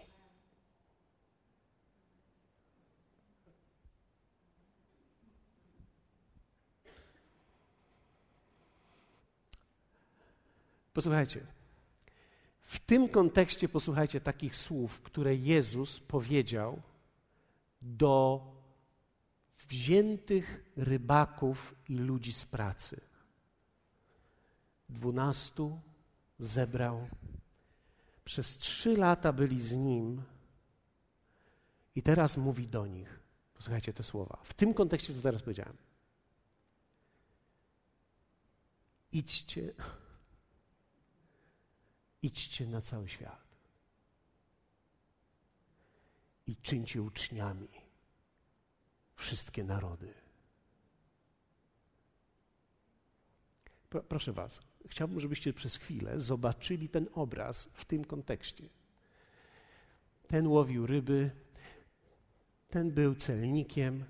[11.02, 11.46] Posłuchajcie.
[12.60, 16.82] W tym kontekście posłuchajcie takich słów, które Jezus powiedział
[17.82, 18.46] do
[19.68, 23.02] wziętych rybaków i ludzi z pracy.
[24.90, 25.80] Dwunastu
[26.40, 27.08] zebrał.
[28.24, 30.24] Przez trzy lata byli z nim
[31.96, 33.20] i teraz mówi do nich.
[33.54, 34.40] Posłuchajcie te słowa.
[34.44, 35.78] W tym kontekście, co teraz powiedziałem.
[39.12, 39.74] Idźcie
[42.22, 43.52] idźcie na cały świat
[46.48, 47.70] i czyńcie uczniami
[49.16, 50.14] wszystkie narody.
[54.08, 58.70] Proszę Was, chciałbym, żebyście przez chwilę zobaczyli ten obraz w tym kontekście.
[60.28, 61.32] Ten łowił ryby,
[62.70, 64.06] ten był celnikiem,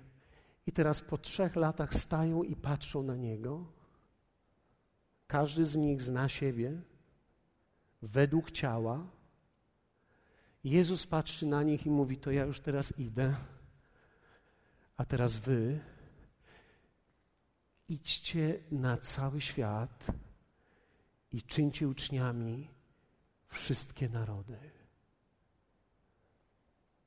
[0.66, 3.66] i teraz po trzech latach stają i patrzą na niego.
[5.26, 6.82] Każdy z nich zna siebie,
[8.02, 9.06] według ciała.
[10.64, 13.36] Jezus patrzy na nich i mówi: To ja już teraz idę,
[14.96, 15.80] a teraz wy
[17.88, 20.06] idźcie na cały świat
[21.32, 22.68] i czyńcie uczniami
[23.48, 24.58] wszystkie narody.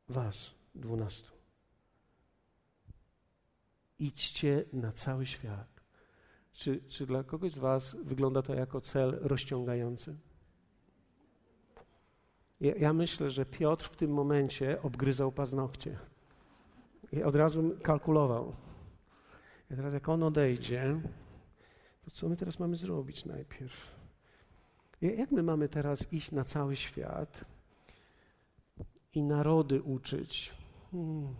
[0.09, 1.31] Was, dwunastu.
[3.99, 5.81] Idźcie na cały świat.
[6.53, 10.17] Czy, czy dla kogoś z Was wygląda to jako cel rozciągający?
[12.65, 15.97] Ja, ja myślę, że Piotr w tym momencie obgryzał paznokcie
[17.11, 18.55] i od razu kalkulował.
[19.71, 20.99] I teraz jak on odejdzie,
[22.05, 23.95] to co my teraz mamy zrobić najpierw?
[25.01, 27.45] Jak my mamy teraz iść na cały świat
[29.13, 30.53] i narody uczyć?
[30.91, 31.35] Hmm.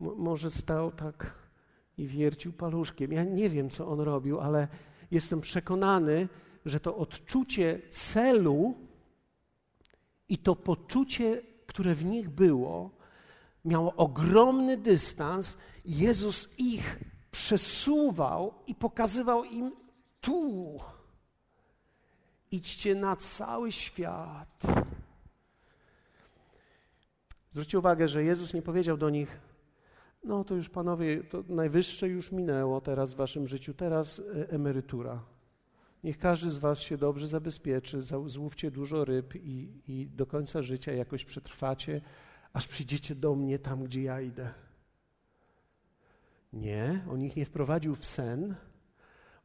[0.00, 1.34] Może stał tak
[1.98, 3.12] i wiercił paluszkiem.
[3.12, 4.68] Ja nie wiem, co on robił, ale
[5.10, 6.28] jestem przekonany,
[6.64, 8.87] że to odczucie celu
[10.28, 12.90] i to poczucie, które w nich było,
[13.64, 15.58] miało ogromny dystans.
[15.84, 19.72] Jezus ich przesuwał i pokazywał im
[20.20, 20.80] tu.
[22.50, 24.62] Idźcie na cały świat.
[27.50, 29.40] Zwróćcie uwagę, że Jezus nie powiedział do nich:
[30.24, 35.24] No to już panowie, to najwyższe już minęło teraz w waszym życiu, teraz e, emerytura.
[36.04, 40.92] Niech każdy z was się dobrze zabezpieczy, złówcie dużo ryb i, i do końca życia
[40.92, 42.00] jakoś przetrwacie,
[42.52, 44.50] aż przyjdziecie do mnie tam, gdzie ja idę.
[46.52, 48.54] Nie, on ich nie wprowadził w sen.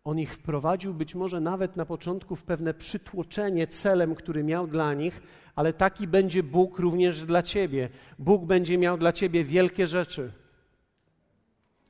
[0.04, 4.94] On ich wprowadził być może nawet na początku w pewne przytłoczenie celem, który miał dla
[4.94, 5.22] nich,
[5.56, 7.90] ale taki będzie Bóg również dla ciebie.
[8.20, 10.32] Bóg będzie miał dla ciebie wielkie rzeczy,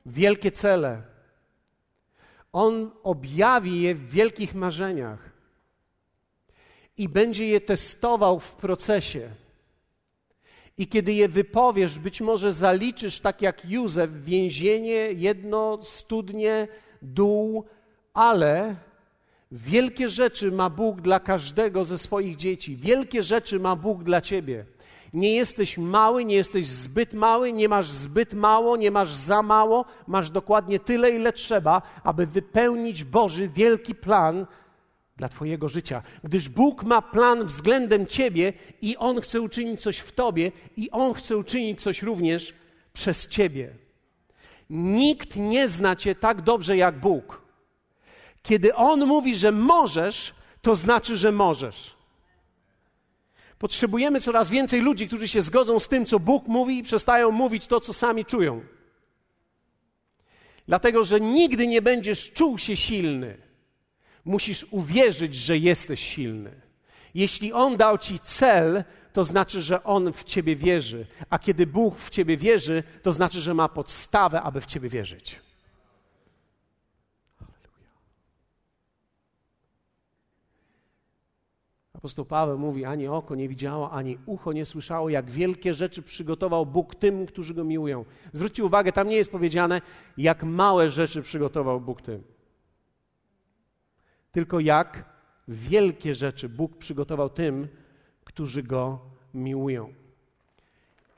[0.06, 1.13] wielkie cele.
[2.54, 5.30] On objawi je w wielkich marzeniach
[6.96, 9.30] i będzie je testował w procesie.
[10.78, 16.68] I kiedy je wypowiesz, być może zaliczysz, tak jak Józef, więzienie, jedno, studnie,
[17.02, 17.64] dół,
[18.12, 18.76] ale
[19.52, 22.76] wielkie rzeczy ma Bóg dla każdego ze swoich dzieci.
[22.76, 24.64] Wielkie rzeczy ma Bóg dla ciebie.
[25.14, 29.84] Nie jesteś mały, nie jesteś zbyt mały, nie masz zbyt mało, nie masz za mało,
[30.06, 34.46] masz dokładnie tyle, ile trzeba, aby wypełnić Boży wielki plan
[35.16, 40.12] dla Twojego życia, gdyż Bóg ma plan względem Ciebie i On chce uczynić coś w
[40.12, 42.54] Tobie i On chce uczynić coś również
[42.92, 43.74] przez Ciebie.
[44.70, 47.42] Nikt nie zna Cię tak dobrze jak Bóg.
[48.42, 51.96] Kiedy On mówi, że możesz, to znaczy, że możesz.
[53.58, 57.66] Potrzebujemy coraz więcej ludzi, którzy się zgodzą z tym, co Bóg mówi i przestają mówić
[57.66, 58.60] to, co sami czują.
[60.68, 63.44] Dlatego, że nigdy nie będziesz czuł się silny
[64.24, 66.60] Musisz uwierzyć, że jesteś silny.
[67.14, 71.06] Jeśli On dał ci cel, to znaczy, że On w ciebie wierzy.
[71.30, 75.40] A kiedy Bóg w ciebie wierzy, to znaczy, że ma podstawę, aby w ciebie wierzyć.
[82.04, 86.66] Apostoł Paweł mówi: ani oko nie widziało, ani ucho nie słyszało, jak wielkie rzeczy przygotował
[86.66, 88.04] Bóg tym, którzy go miłują.
[88.32, 89.80] Zwróćcie uwagę, tam nie jest powiedziane,
[90.18, 92.34] jak małe rzeczy przygotował Bóg tym
[94.34, 95.04] tylko jak
[95.48, 97.68] wielkie rzeczy Bóg przygotował tym,
[98.24, 99.00] którzy Go
[99.34, 99.94] miłują.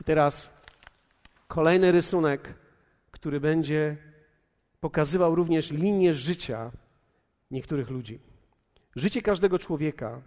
[0.01, 0.51] I teraz
[1.49, 2.55] kolejny rysunek,
[3.11, 3.96] który będzie
[4.81, 6.70] pokazywał również linię życia
[7.51, 8.18] niektórych ludzi.
[8.96, 10.22] Życie każdego człowieka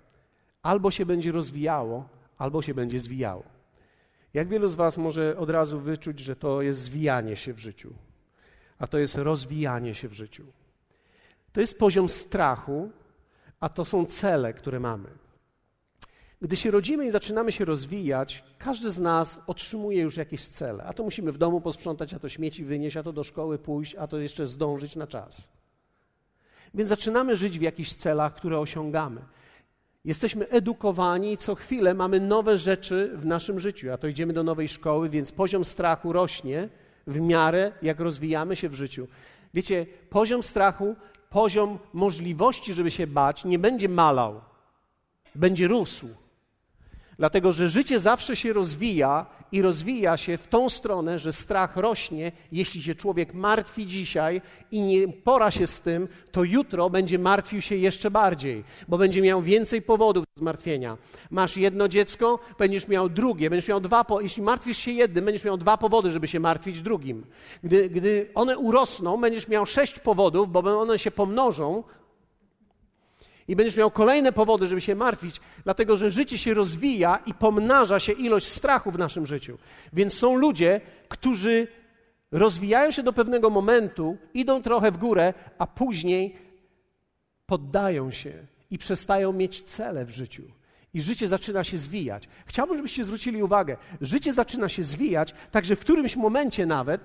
[0.61, 3.43] albo się będzie rozwijało, albo się będzie zwijało.
[4.33, 7.93] Jak wielu z Was może od razu wyczuć, że to jest zwijanie się w życiu,
[8.79, 10.45] a to jest rozwijanie się w życiu.
[11.53, 12.91] To jest poziom strachu,
[13.59, 15.09] a to są cele, które mamy.
[16.41, 20.83] Gdy się rodzimy i zaczynamy się rozwijać, każdy z nas otrzymuje już jakieś cele.
[20.83, 23.95] A to musimy w domu posprzątać, a to śmieci wynieść, a to do szkoły pójść,
[23.95, 25.49] a to jeszcze zdążyć na czas.
[26.73, 29.21] Więc zaczynamy żyć w jakichś celach, które osiągamy.
[30.05, 34.43] Jesteśmy edukowani i co chwilę mamy nowe rzeczy w naszym życiu, a to idziemy do
[34.43, 36.69] nowej szkoły, więc poziom strachu rośnie
[37.07, 39.07] w miarę jak rozwijamy się w życiu.
[39.53, 40.95] Wiecie, poziom strachu
[41.29, 44.41] poziom możliwości, żeby się bać, nie będzie malał,
[45.35, 46.07] będzie rósł.
[47.19, 52.31] Dlatego, że życie zawsze się rozwija i rozwija się w tą stronę, że strach rośnie.
[52.51, 57.61] Jeśli się człowiek martwi dzisiaj i nie pora się z tym, to jutro będzie martwił
[57.61, 60.97] się jeszcze bardziej, bo będzie miał więcej powodów do zmartwienia.
[61.29, 64.03] Masz jedno dziecko, będziesz miał drugie, będziesz miał dwa.
[64.03, 64.21] Po...
[64.21, 67.25] Jeśli martwisz się jednym, będziesz miał dwa powody, żeby się martwić drugim.
[67.63, 71.83] Gdy, gdy one urosną, będziesz miał sześć powodów, bo one się pomnożą,
[73.49, 77.99] i będziesz miał kolejne powody, żeby się martwić, dlatego że życie się rozwija i pomnaża
[77.99, 79.57] się ilość strachu w naszym życiu.
[79.93, 81.67] Więc są ludzie, którzy
[82.31, 86.35] rozwijają się do pewnego momentu, idą trochę w górę, a później
[87.45, 88.33] poddają się
[88.71, 90.43] i przestają mieć cele w życiu.
[90.93, 92.29] I życie zaczyna się zwijać.
[92.45, 97.01] Chciałbym, żebyście zwrócili uwagę, życie zaczyna się zwijać, także w którymś momencie nawet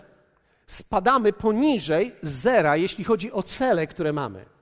[0.66, 4.53] spadamy poniżej zera, jeśli chodzi o cele, które mamy.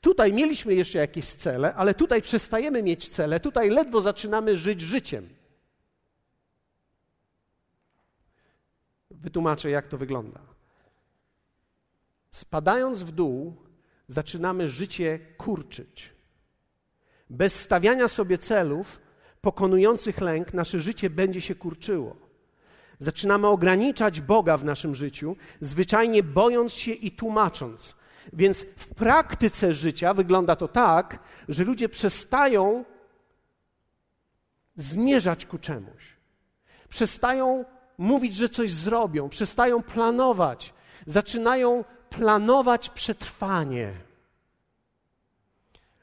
[0.00, 5.28] Tutaj mieliśmy jeszcze jakieś cele, ale tutaj przestajemy mieć cele, tutaj ledwo zaczynamy żyć życiem.
[9.10, 10.40] Wytłumaczę, jak to wygląda.
[12.30, 13.56] Spadając w dół,
[14.08, 16.12] zaczynamy życie kurczyć.
[17.30, 19.00] Bez stawiania sobie celów
[19.40, 22.16] pokonujących lęk, nasze życie będzie się kurczyło.
[22.98, 27.96] Zaczynamy ograniczać Boga w naszym życiu, zwyczajnie bojąc się i tłumacząc.
[28.32, 32.84] Więc w praktyce życia wygląda to tak, że ludzie przestają
[34.74, 36.16] zmierzać ku czemuś.
[36.88, 37.64] Przestają
[37.98, 40.74] mówić, że coś zrobią, przestają planować,
[41.06, 44.05] zaczynają planować przetrwanie.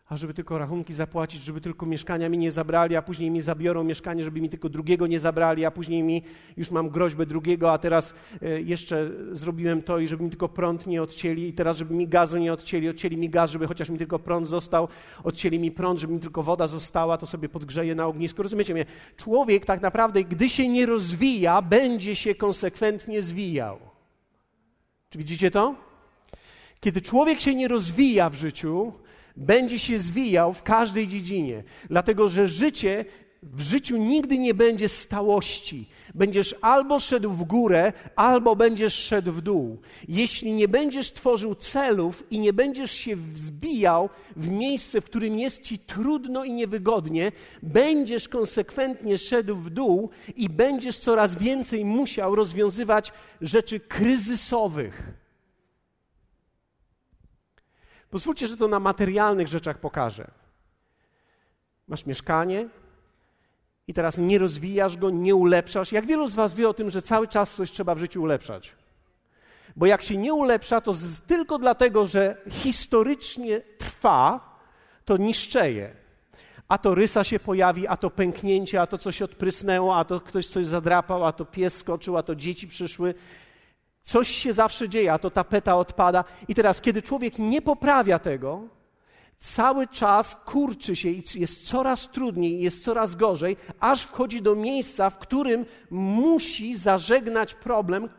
[0.09, 3.83] A żeby tylko rachunki zapłacić, żeby tylko mieszkania mi nie zabrali, a później mi zabiorą
[3.83, 6.23] mieszkanie, żeby mi tylko drugiego nie zabrali, a później mi
[6.57, 10.87] już mam groźbę drugiego, a teraz e, jeszcze zrobiłem to i żeby mi tylko prąd
[10.87, 13.97] nie odcięli i teraz żeby mi gazu nie odcięli, odcięli mi gaz, żeby chociaż mi
[13.97, 14.87] tylko prąd został,
[15.23, 18.43] odcięli mi prąd, żeby mi tylko woda została, to sobie podgrzeję na ognisku.
[18.43, 18.85] Rozumiecie mnie?
[19.17, 23.79] Człowiek tak naprawdę, gdy się nie rozwija, będzie się konsekwentnie zwijał.
[25.09, 25.75] Czy widzicie to?
[26.79, 28.93] Kiedy człowiek się nie rozwija w życiu,
[29.35, 33.05] będzie się zwijał w każdej dziedzinie, dlatego że życie
[33.43, 35.89] w życiu nigdy nie będzie stałości.
[36.15, 39.81] Będziesz albo szedł w górę, albo będziesz szedł w dół.
[40.07, 45.61] Jeśli nie będziesz tworzył celów i nie będziesz się wzbijał w miejsce, w którym jest
[45.61, 47.31] ci trudno i niewygodnie,
[47.63, 55.22] będziesz konsekwentnie szedł w dół i będziesz coraz więcej musiał rozwiązywać rzeczy kryzysowych.
[58.13, 60.31] Pozwólcie, że to na materialnych rzeczach pokażę.
[61.87, 62.69] Masz mieszkanie
[63.87, 65.91] i teraz nie rozwijasz go, nie ulepszasz.
[65.91, 68.75] Jak wielu z Was wie o tym, że cały czas coś trzeba w życiu ulepszać?
[69.75, 74.57] Bo jak się nie ulepsza, to z, tylko dlatego, że historycznie trwa,
[75.05, 75.95] to niszczeje.
[76.67, 80.47] A to rysa się pojawi, a to pęknięcie, a to coś odprysnęło, a to ktoś
[80.47, 83.13] coś zadrapał, a to pies skoczył, a to dzieci przyszły.
[84.03, 86.23] Coś się zawsze dzieje, a to tapeta odpada.
[86.47, 88.61] I teraz, kiedy człowiek nie poprawia tego,
[89.37, 95.09] cały czas kurczy się i jest coraz trudniej, jest coraz gorzej, aż wchodzi do miejsca,
[95.09, 98.09] w którym musi zażegnać problem,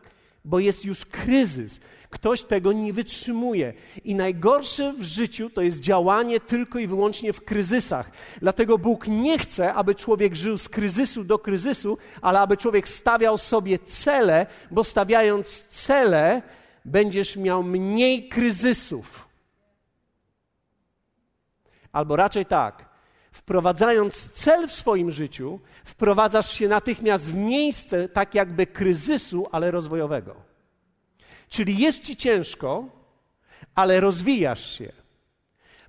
[0.45, 1.79] bo jest już kryzys.
[2.09, 3.73] Ktoś tego nie wytrzymuje.
[4.03, 8.11] I najgorsze w życiu to jest działanie tylko i wyłącznie w kryzysach.
[8.41, 13.37] Dlatego Bóg nie chce, aby człowiek żył z kryzysu do kryzysu, ale aby człowiek stawiał
[13.37, 16.41] sobie cele, bo stawiając cele,
[16.85, 19.27] będziesz miał mniej kryzysów.
[21.91, 22.94] Albo raczej tak,
[23.35, 30.35] wprowadzając cel w swoim życiu, wprowadzasz się natychmiast w miejsce tak jakby kryzysu, ale rozwojowego.
[31.49, 32.85] Czyli jest ci ciężko,
[33.75, 34.91] ale rozwijasz się.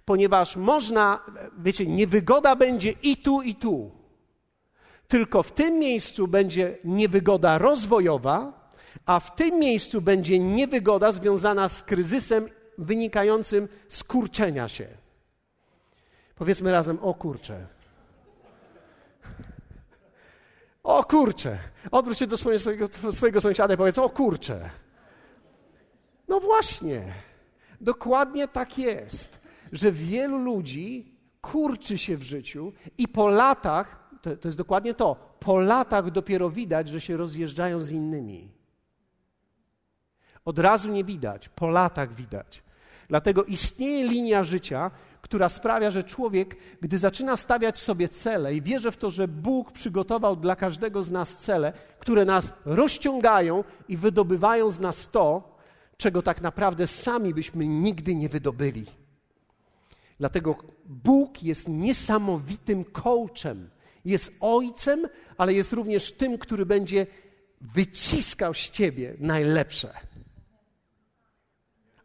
[0.05, 1.21] Ponieważ można,
[1.59, 3.91] wiecie, niewygoda będzie i tu, i tu.
[5.09, 8.69] Tylko w tym miejscu będzie niewygoda rozwojowa,
[9.07, 15.06] a w tym miejscu będzie niewygoda związana z kryzysem wynikającym z kurczenia się.
[16.37, 17.67] Powiedzmy razem, o kurcze.
[20.83, 21.59] O kurcze.
[21.91, 24.71] Odwróć się do swojego, swojego sąsiada i powiedz, o kurcze.
[26.29, 27.15] No właśnie,
[27.81, 29.41] dokładnie tak jest,
[29.73, 35.37] że wielu ludzi kurczy się w życiu i po latach, to, to jest dokładnie to,
[35.41, 38.53] po latach dopiero widać, że się rozjeżdżają z innymi.
[40.45, 42.63] Od razu nie widać, po latach widać.
[43.09, 44.91] Dlatego istnieje linia życia,
[45.27, 49.73] która sprawia, że człowiek, gdy zaczyna stawiać sobie cele i wierzy w to, że Bóg
[49.73, 55.57] przygotował dla każdego z nas cele, które nas rozciągają i wydobywają z nas to,
[55.97, 58.87] czego tak naprawdę sami byśmy nigdy nie wydobyli.
[60.19, 63.71] Dlatego Bóg jest niesamowitym coachem.
[64.05, 65.09] Jest ojcem,
[65.39, 67.07] ale jest również tym, który będzie
[67.61, 69.91] wyciskał z ciebie najlepsze.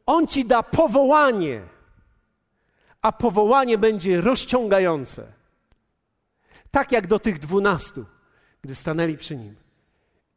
[0.06, 1.62] On ci da powołanie,
[3.02, 5.34] a powołanie będzie rozciągające.
[6.72, 8.06] Tak jak do tych dwunastu,
[8.62, 9.56] gdy stanęli przy nim.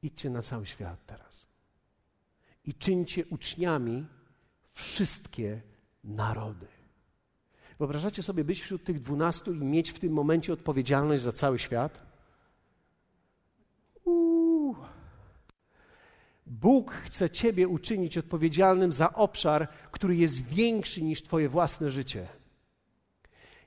[0.02, 1.44] Idźcie na cały świat teraz
[2.64, 4.06] i czyńcie uczniami
[4.72, 5.60] wszystkie
[6.04, 6.66] narody.
[7.78, 12.00] Wyobrażacie sobie być wśród tych dwunastu i mieć w tym momencie odpowiedzialność za cały świat?
[14.04, 14.76] Uuu.
[16.46, 22.28] Bóg chce Ciebie uczynić odpowiedzialnym za obszar, który jest większy niż Twoje własne życie.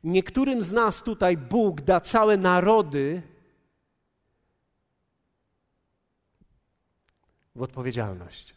[0.04, 3.22] Niektórym z nas tutaj Bóg da całe narody
[7.56, 8.56] w odpowiedzialność.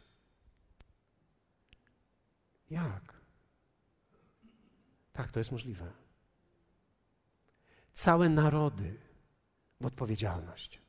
[2.70, 3.20] Jak?
[5.12, 5.92] Tak, to jest możliwe.
[7.94, 8.98] Całe narody
[9.80, 10.80] w odpowiedzialność.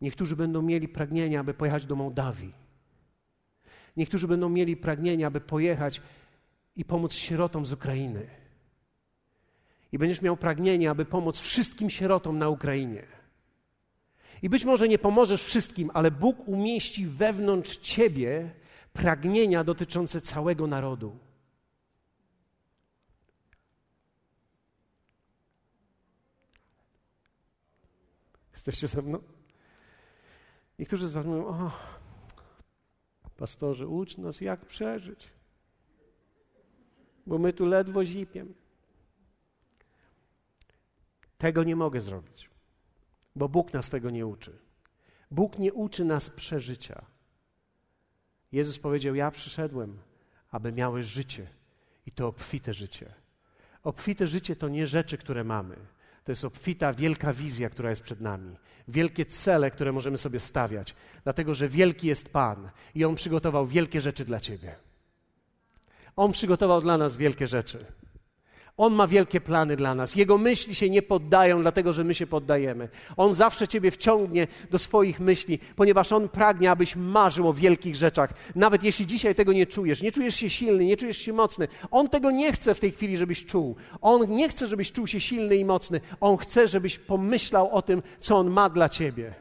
[0.00, 2.54] Niektórzy będą mieli pragnienie, aby pojechać do Mołdawii.
[3.96, 6.02] Niektórzy będą mieli pragnienie, aby pojechać
[6.76, 8.39] i pomóc sierotom z Ukrainy.
[9.92, 13.06] I będziesz miał pragnienie, aby pomóc wszystkim sierotom na Ukrainie.
[14.42, 18.54] I być może nie pomożesz wszystkim, ale Bóg umieści wewnątrz ciebie
[18.92, 21.18] pragnienia dotyczące całego narodu.
[28.52, 29.22] Jesteście ze mną?
[30.78, 31.70] Niektórzy z Was mówią: O,
[33.36, 35.28] pastorze, ucz nas, jak przeżyć,
[37.26, 38.59] bo my tu ledwo zipiem.
[41.40, 42.50] Tego nie mogę zrobić,
[43.36, 44.58] bo Bóg nas tego nie uczy.
[45.30, 47.04] Bóg nie uczy nas przeżycia.
[48.52, 49.98] Jezus powiedział: Ja przyszedłem,
[50.50, 51.46] aby miałeś życie
[52.06, 53.14] i to obfite życie.
[53.82, 55.76] Obfite życie to nie rzeczy, które mamy.
[56.24, 58.56] To jest obfita, wielka wizja, która jest przed nami.
[58.88, 64.00] Wielkie cele, które możemy sobie stawiać, dlatego że wielki jest Pan i On przygotował wielkie
[64.00, 64.76] rzeczy dla Ciebie.
[66.16, 67.86] On przygotował dla nas wielkie rzeczy.
[68.80, 70.16] On ma wielkie plany dla nas.
[70.16, 72.88] Jego myśli się nie poddają, dlatego że my się poddajemy.
[73.16, 78.34] On zawsze Ciebie wciągnie do swoich myśli, ponieważ On pragnie, abyś marzył o wielkich rzeczach.
[78.54, 81.68] Nawet jeśli dzisiaj tego nie czujesz, nie czujesz się silny, nie czujesz się mocny.
[81.90, 83.76] On tego nie chce w tej chwili, żebyś czuł.
[84.00, 86.00] On nie chce, żebyś czuł się silny i mocny.
[86.20, 89.34] On chce, żebyś pomyślał o tym, co On ma dla Ciebie.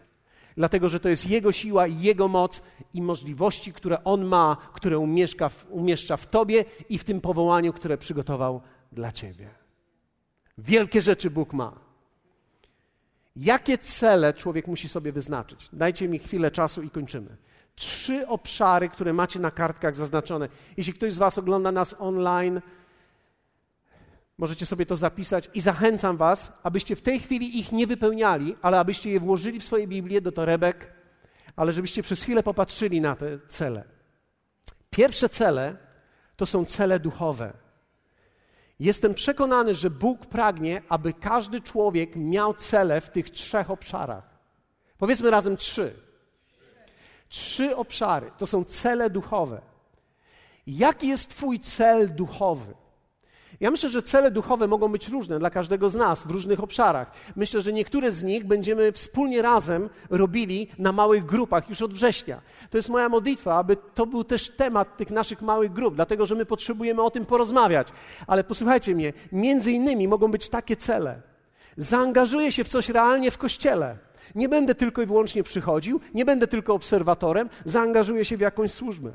[0.57, 2.61] Dlatego, że to jest Jego siła i Jego moc
[2.93, 7.73] i możliwości, które On ma, które umieszcza w, umieszcza w Tobie i w tym powołaniu,
[7.73, 8.61] które przygotował
[8.91, 9.49] dla ciebie.
[10.57, 11.79] Wielkie rzeczy Bóg ma.
[13.35, 15.69] Jakie cele człowiek musi sobie wyznaczyć?
[15.73, 17.37] Dajcie mi chwilę czasu i kończymy.
[17.75, 20.49] Trzy obszary, które macie na kartkach zaznaczone.
[20.77, 22.61] Jeśli ktoś z Was ogląda nas online,
[24.37, 28.79] możecie sobie to zapisać i zachęcam Was, abyście w tej chwili ich nie wypełniali, ale
[28.79, 30.93] abyście je włożyli w swoje Biblię do torebek,
[31.55, 33.83] ale żebyście przez chwilę popatrzyli na te cele.
[34.89, 35.77] Pierwsze cele
[36.35, 37.53] to są cele duchowe.
[38.79, 44.39] Jestem przekonany, że Bóg pragnie, aby każdy człowiek miał cele w tych trzech obszarach.
[44.97, 45.93] Powiedzmy razem trzy.
[47.29, 49.61] Trzy obszary to są cele duchowe.
[50.67, 52.73] Jaki jest Twój cel duchowy?
[53.59, 57.11] Ja myślę, że cele duchowe mogą być różne dla każdego z nas w różnych obszarach.
[57.35, 62.41] Myślę, że niektóre z nich będziemy wspólnie razem robili na małych grupach już od września.
[62.69, 66.35] To jest moja modlitwa, aby to był też temat tych naszych małych grup, dlatego że
[66.35, 67.87] my potrzebujemy o tym porozmawiać.
[68.27, 71.21] Ale posłuchajcie mnie, między innymi mogą być takie cele.
[71.77, 73.97] Zaangażuję się w coś realnie w kościele.
[74.35, 79.11] Nie będę tylko i wyłącznie przychodził, nie będę tylko obserwatorem, zaangażuję się w jakąś służbę.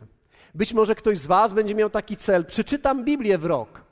[0.54, 3.83] Być może ktoś z Was będzie miał taki cel: przeczytam Biblię w rok.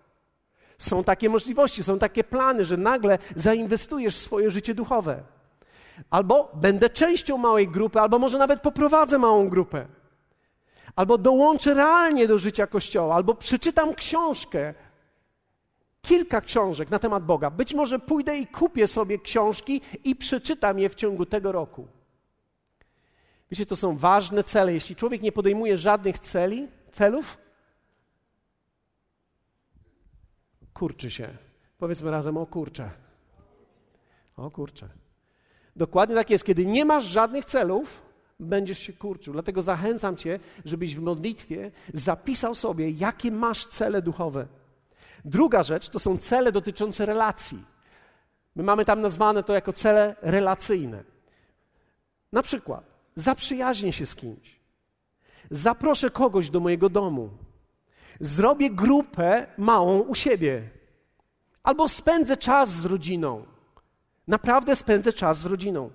[0.83, 5.22] Są takie możliwości, są takie plany, że nagle zainwestujesz w swoje życie duchowe.
[6.11, 9.87] Albo będę częścią małej grupy, albo może nawet poprowadzę małą grupę.
[10.97, 14.74] Albo dołączę realnie do życia Kościoła, albo przeczytam książkę,
[16.01, 17.51] kilka książek na temat Boga.
[17.51, 21.87] Być może pójdę i kupię sobie książki i przeczytam je w ciągu tego roku.
[23.51, 24.74] Wiecie, to są ważne cele.
[24.74, 27.39] Jeśli człowiek nie podejmuje żadnych celi, celów,
[30.83, 31.28] kurczy się.
[31.78, 32.91] Powiedzmy razem, o kurcze.
[34.37, 34.89] O kurcze.
[35.76, 36.45] Dokładnie tak jest.
[36.45, 38.03] Kiedy nie masz żadnych celów,
[38.41, 39.33] będziesz się kurczył.
[39.33, 44.47] Dlatego zachęcam Cię, żebyś w modlitwie zapisał sobie, jakie masz cele duchowe.
[45.24, 47.64] Druga rzecz to są cele dotyczące relacji.
[48.57, 51.05] My mamy tam nazwane to jako cele relacyjne.
[52.33, 52.85] Na przykład,
[53.16, 54.61] zaprzyjaźnię się z kimś,
[55.51, 57.30] zaproszę kogoś do mojego domu,
[58.21, 60.63] zrobię grupę małą u siebie.
[61.63, 63.45] Albo spędzę czas z rodziną.
[64.27, 65.91] Naprawdę spędzę czas z rodziną.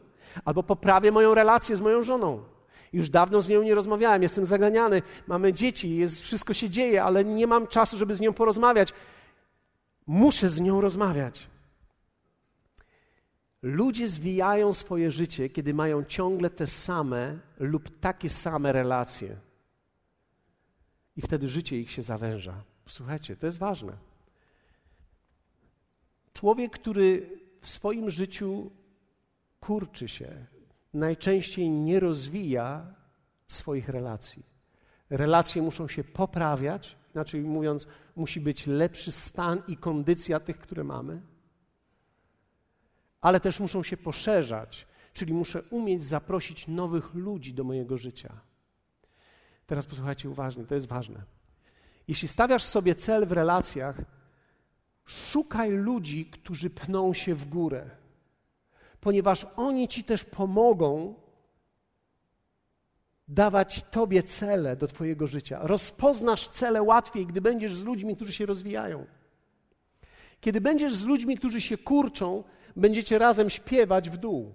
[0.45, 2.43] Albo poprawię moją relację z moją żoną.
[2.93, 7.25] Już dawno z nią nie rozmawiałem, jestem zaganiany, mamy dzieci, jest, wszystko się dzieje, ale
[7.25, 8.93] nie mam czasu, żeby z nią porozmawiać.
[10.07, 11.47] Muszę z nią rozmawiać.
[13.61, 19.46] Ludzie zwijają swoje życie, kiedy mają ciągle te same lub takie same relacje
[21.17, 22.63] i wtedy życie ich się zawęża.
[22.87, 23.93] Słuchajcie, to jest ważne.
[26.33, 28.71] Człowiek, który w swoim życiu
[29.59, 30.45] kurczy się,
[30.93, 32.93] najczęściej nie rozwija
[33.47, 34.43] swoich relacji.
[35.09, 41.21] Relacje muszą się poprawiać, inaczej mówiąc, musi być lepszy stan i kondycja tych, które mamy,
[43.21, 48.46] ale też muszą się poszerzać, czyli muszę umieć zaprosić nowych ludzi do mojego życia.
[49.67, 51.23] Teraz posłuchajcie uważnie, to jest ważne.
[52.07, 54.01] Jeśli stawiasz sobie cel w relacjach,
[55.05, 57.89] szukaj ludzi, którzy pną się w górę,
[59.01, 61.15] ponieważ oni ci też pomogą
[63.27, 65.59] dawać Tobie cele do Twojego życia.
[65.61, 69.05] Rozpoznasz cele łatwiej, gdy będziesz z ludźmi, którzy się rozwijają.
[70.41, 72.43] Kiedy będziesz z ludźmi, którzy się kurczą,
[72.75, 74.53] będziecie razem śpiewać w dół.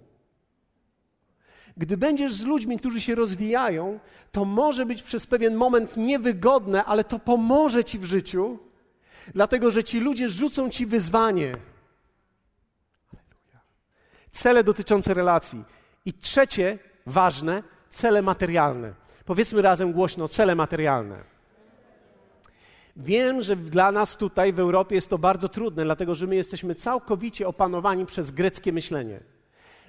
[1.77, 3.99] Gdy będziesz z ludźmi, którzy się rozwijają,
[4.31, 8.59] to może być przez pewien moment niewygodne, ale to pomoże ci w życiu,
[9.33, 11.55] dlatego że ci ludzie rzucą ci wyzwanie.
[14.31, 15.63] Cele dotyczące relacji.
[16.05, 18.93] I trzecie, ważne, cele materialne.
[19.25, 21.23] Powiedzmy razem głośno: cele materialne.
[22.95, 26.75] Wiem, że dla nas tutaj w Europie jest to bardzo trudne, dlatego że my jesteśmy
[26.75, 29.19] całkowicie opanowani przez greckie myślenie.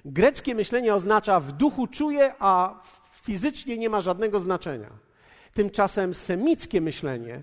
[0.05, 2.81] Greckie myślenie oznacza w duchu czuję, a
[3.11, 4.89] fizycznie nie ma żadnego znaczenia.
[5.53, 7.41] Tymczasem semickie myślenie,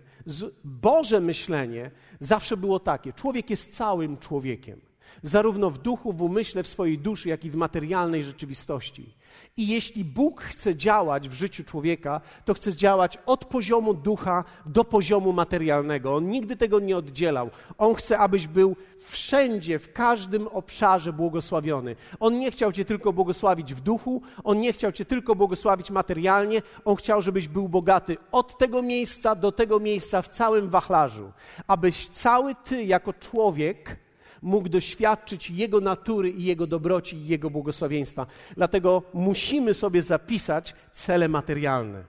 [0.65, 1.91] Boże myślenie
[2.21, 4.81] zawsze było takie: człowiek jest całym człowiekiem
[5.23, 9.15] zarówno w duchu, w umyśle, w swojej duszy, jak i w materialnej rzeczywistości.
[9.57, 14.85] I jeśli Bóg chce działać w życiu człowieka, to chce działać od poziomu ducha do
[14.85, 16.15] poziomu materialnego.
[16.15, 17.51] On nigdy tego nie oddzielał.
[17.79, 21.97] On chce, abyś był wszędzie, w każdym obszarze błogosławiony.
[22.21, 26.63] On nie chciał Cię tylko błogosławić w duchu, on nie chciał Cię tylko błogosławić materialnie,
[26.85, 31.33] on chciał, żebyś był bogaty od tego miejsca do tego miejsca w całym wachlarzu.
[31.67, 34.02] Abyś cały Ty jako człowiek
[34.43, 38.27] mógł doświadczyć Jego natury i Jego dobroci i Jego błogosławieństwa.
[38.57, 42.05] Dlatego musimy sobie zapisać cele materialne.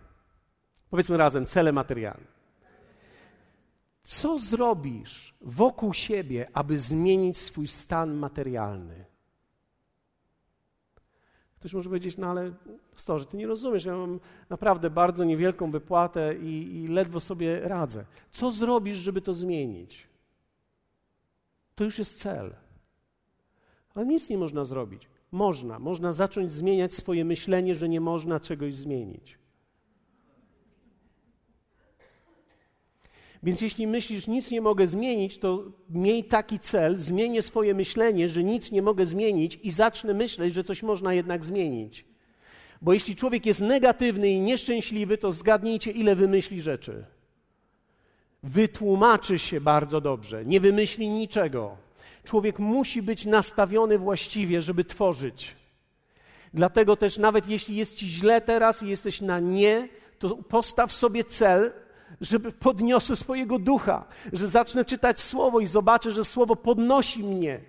[0.89, 2.33] Powiedzmy razem, cele materialne.
[4.03, 9.05] Co zrobisz wokół siebie, aby zmienić swój stan materialny?
[11.59, 12.51] Ktoś może powiedzieć, no ale
[12.91, 14.19] pastorze, ty nie rozumiesz, ja mam
[14.49, 18.05] naprawdę bardzo niewielką wypłatę i, i ledwo sobie radzę.
[18.31, 20.12] Co zrobisz, żeby to zmienić?
[21.75, 22.55] To już jest cel.
[23.95, 25.09] Ale nic nie można zrobić.
[25.31, 25.79] Można.
[25.79, 29.37] Można zacząć zmieniać swoje myślenie, że nie można czegoś zmienić.
[33.43, 38.43] Więc jeśli myślisz, nic nie mogę zmienić, to miej taki cel, zmienię swoje myślenie, że
[38.43, 42.05] nic nie mogę zmienić i zacznę myśleć, że coś można jednak zmienić.
[42.81, 47.05] Bo jeśli człowiek jest negatywny i nieszczęśliwy, to zgadnijcie, ile wymyśli rzeczy
[48.43, 51.77] wytłumaczy się bardzo dobrze, nie wymyśli niczego.
[52.23, 55.55] Człowiek musi być nastawiony właściwie, żeby tworzyć.
[56.53, 59.89] Dlatego też, nawet jeśli jest ci źle teraz i jesteś na nie,
[60.19, 61.73] to postaw sobie cel,
[62.21, 67.59] żeby podniosę swojego ducha, że zacznę czytać słowo i zobaczę, że słowo podnosi mnie.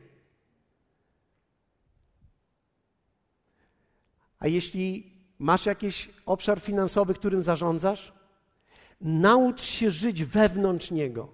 [4.39, 8.13] A jeśli masz jakiś obszar finansowy, którym zarządzasz,
[9.01, 11.29] Naucz się żyć wewnątrz Niego.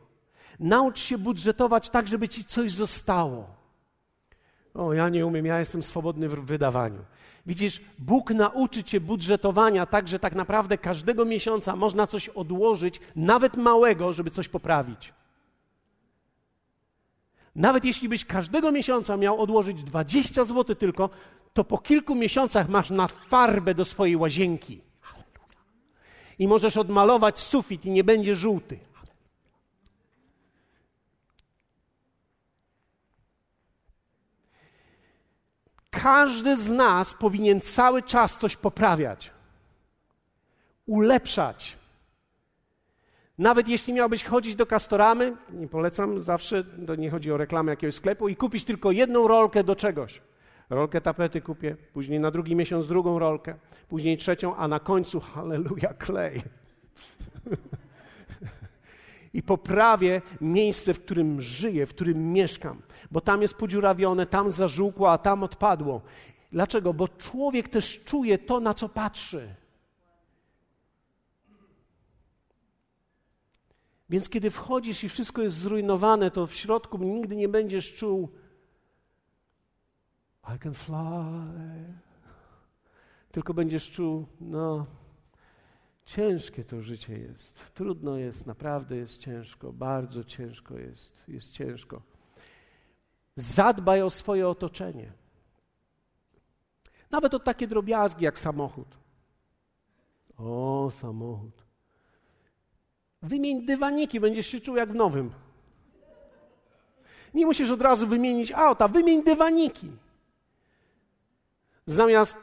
[0.60, 3.46] Naucz się budżetować tak, żeby ci coś zostało.
[4.74, 7.04] O, ja nie umiem, ja jestem swobodny w wydawaniu.
[7.46, 13.56] Widzisz, Bóg nauczy cię budżetowania tak, że tak naprawdę każdego miesiąca można coś odłożyć, nawet
[13.56, 15.12] małego, żeby coś poprawić.
[17.54, 21.10] Nawet jeśli byś każdego miesiąca miał odłożyć 20 zł tylko,
[21.52, 24.89] to po kilku miesiącach masz na farbę do swojej łazienki
[26.40, 28.78] i możesz odmalować sufit i nie będzie żółty.
[35.90, 39.30] Każdy z nas powinien cały czas coś poprawiać,
[40.86, 41.76] ulepszać.
[43.38, 47.94] Nawet jeśli miałbyś chodzić do Kastoramy, nie polecam zawsze, to nie chodzi o reklamę jakiegoś
[47.94, 50.22] sklepu, i kupić tylko jedną rolkę do czegoś.
[50.70, 53.54] Rolkę tapety kupię, później na drugi miesiąc drugą rolkę,
[53.88, 56.42] później trzecią, a na końcu, halleluja, klej.
[59.34, 65.12] I poprawię miejsce, w którym żyję, w którym mieszkam, bo tam jest podziurawione, tam zażółkło,
[65.12, 66.02] a tam odpadło.
[66.52, 66.94] Dlaczego?
[66.94, 69.54] Bo człowiek też czuje to, na co patrzy.
[74.10, 78.28] Więc kiedy wchodzisz i wszystko jest zrujnowane, to w środku nigdy nie będziesz czuł
[80.56, 81.94] I can fly.
[83.32, 84.86] Tylko będziesz czuł, no,
[86.04, 87.60] ciężkie to życie jest.
[87.74, 92.02] Trudno jest, naprawdę jest ciężko, bardzo ciężko jest, jest ciężko.
[93.36, 95.12] Zadbaj o swoje otoczenie.
[97.10, 98.98] Nawet o takie drobiazgi jak samochód.
[100.38, 101.64] O, samochód.
[103.22, 105.30] Wymień dywaniki, będziesz się czuł jak w nowym.
[107.34, 109.90] Nie musisz od razu wymienić auta, wymień dywaniki.
[111.90, 112.38] Zamiast.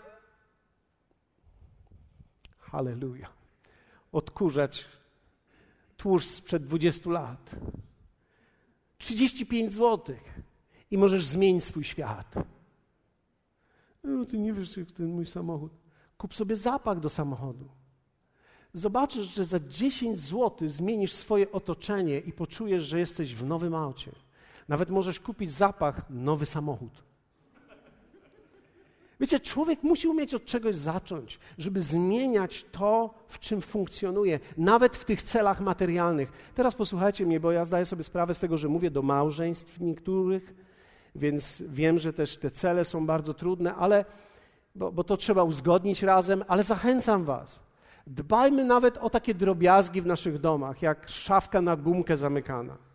[2.59, 3.29] Halleluja.
[4.11, 4.85] Odkurzać
[5.97, 7.55] tłuszcz sprzed 20 lat.
[8.97, 10.15] 35 zł
[10.91, 12.35] i możesz zmienić swój świat.
[14.03, 15.71] No, ty nie wiesz, jak ten mój samochód.
[16.17, 17.69] Kup sobie zapach do samochodu.
[18.73, 24.11] Zobaczysz, że za 10 zł zmienisz swoje otoczenie i poczujesz, że jesteś w nowym aucie.
[24.67, 27.06] Nawet możesz kupić zapach, nowy samochód.
[29.19, 35.05] Wiecie, człowiek musi umieć od czegoś zacząć, żeby zmieniać to, w czym funkcjonuje, nawet w
[35.05, 36.51] tych celach materialnych.
[36.55, 40.53] Teraz posłuchajcie mnie, bo ja zdaję sobie sprawę z tego, że mówię do małżeństw niektórych,
[41.15, 44.05] więc wiem, że też te cele są bardzo trudne, ale
[44.75, 47.59] bo, bo to trzeba uzgodnić razem, ale zachęcam Was.
[48.07, 52.86] Dbajmy nawet o takie drobiazgi w naszych domach, jak szafka na gumkę zamykana.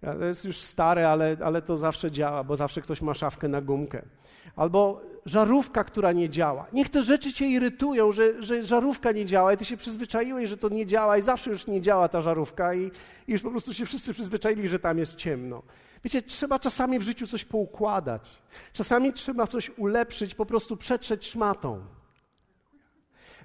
[0.00, 3.60] To jest już stare, ale, ale to zawsze działa, bo zawsze ktoś ma szafkę na
[3.60, 4.02] gumkę.
[4.56, 6.66] Albo żarówka, która nie działa.
[6.72, 10.56] Niech te rzeczy cię irytują, że, że żarówka nie działa i ty się przyzwyczaiłeś, że
[10.56, 12.90] to nie działa i zawsze już nie działa ta żarówka i,
[13.28, 15.62] i już po prostu się wszyscy przyzwyczaili, że tam jest ciemno.
[16.04, 18.42] Wiecie, trzeba czasami w życiu coś poukładać.
[18.72, 21.97] Czasami trzeba coś ulepszyć, po prostu przetrzeć szmatą.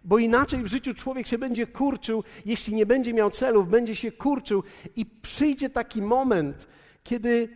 [0.03, 4.11] Bo inaczej w życiu człowiek się będzie kurczył, jeśli nie będzie miał celów, będzie się
[4.11, 4.63] kurczył
[4.95, 6.67] i przyjdzie taki moment,
[7.03, 7.49] kiedy,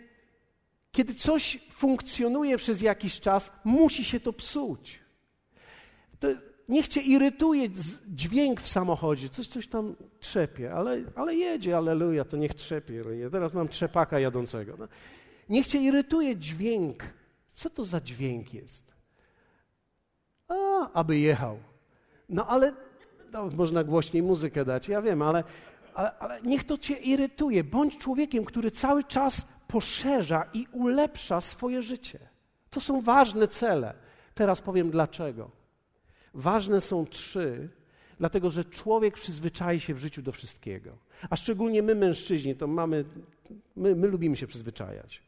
[0.91, 4.99] kiedy coś funkcjonuje przez jakiś czas, musi się to psuć.
[6.19, 6.27] To
[6.69, 7.69] niech cię irytuje
[8.07, 13.03] dźwięk w samochodzie, coś, coś tam trzepie, ale, ale jedzie, aleluja, to niech trzepie.
[13.19, 14.75] Ja teraz mam trzepaka jadącego.
[14.79, 14.87] No.
[15.49, 17.03] Niech cię irytuje dźwięk.
[17.51, 18.93] Co to za dźwięk jest?
[20.47, 21.59] A, aby jechał.
[22.29, 22.73] No ale
[23.31, 25.43] no, można głośniej muzykę dać, ja wiem, ale,
[25.93, 27.63] ale, ale niech to cię irytuje.
[27.63, 32.19] Bądź człowiekiem, który cały czas poszerza i ulepsza swoje życie.
[32.69, 33.93] To są ważne cele.
[34.35, 35.51] Teraz powiem dlaczego.
[36.33, 37.69] Ważne są trzy,
[38.19, 40.91] dlatego że człowiek przyzwyczai się w życiu do wszystkiego.
[41.29, 43.05] A szczególnie my, mężczyźni, to mamy,
[43.75, 45.26] my, my lubimy się przyzwyczajać.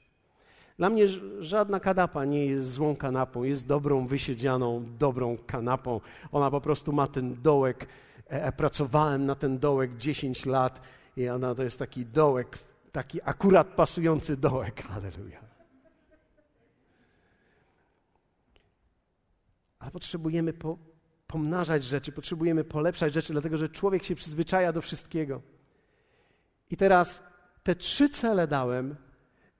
[0.79, 1.07] Dla mnie
[1.39, 6.01] żadna kanapa nie jest złą kanapą, jest dobrą, wysiedzianą, dobrą kanapą.
[6.31, 7.87] Ona po prostu ma ten dołek.
[8.31, 10.81] E, e pracowałem na ten dołek 10 lat
[11.17, 12.57] i ona to jest taki dołek,
[12.91, 14.83] taki akurat pasujący dołek.
[14.89, 15.39] Halleluja.
[19.79, 20.77] Ale potrzebujemy po,
[21.27, 25.41] pomnażać rzeczy, potrzebujemy polepszać rzeczy, dlatego że człowiek się przyzwyczaja do wszystkiego.
[26.71, 27.23] I teraz
[27.63, 28.95] te trzy cele dałem,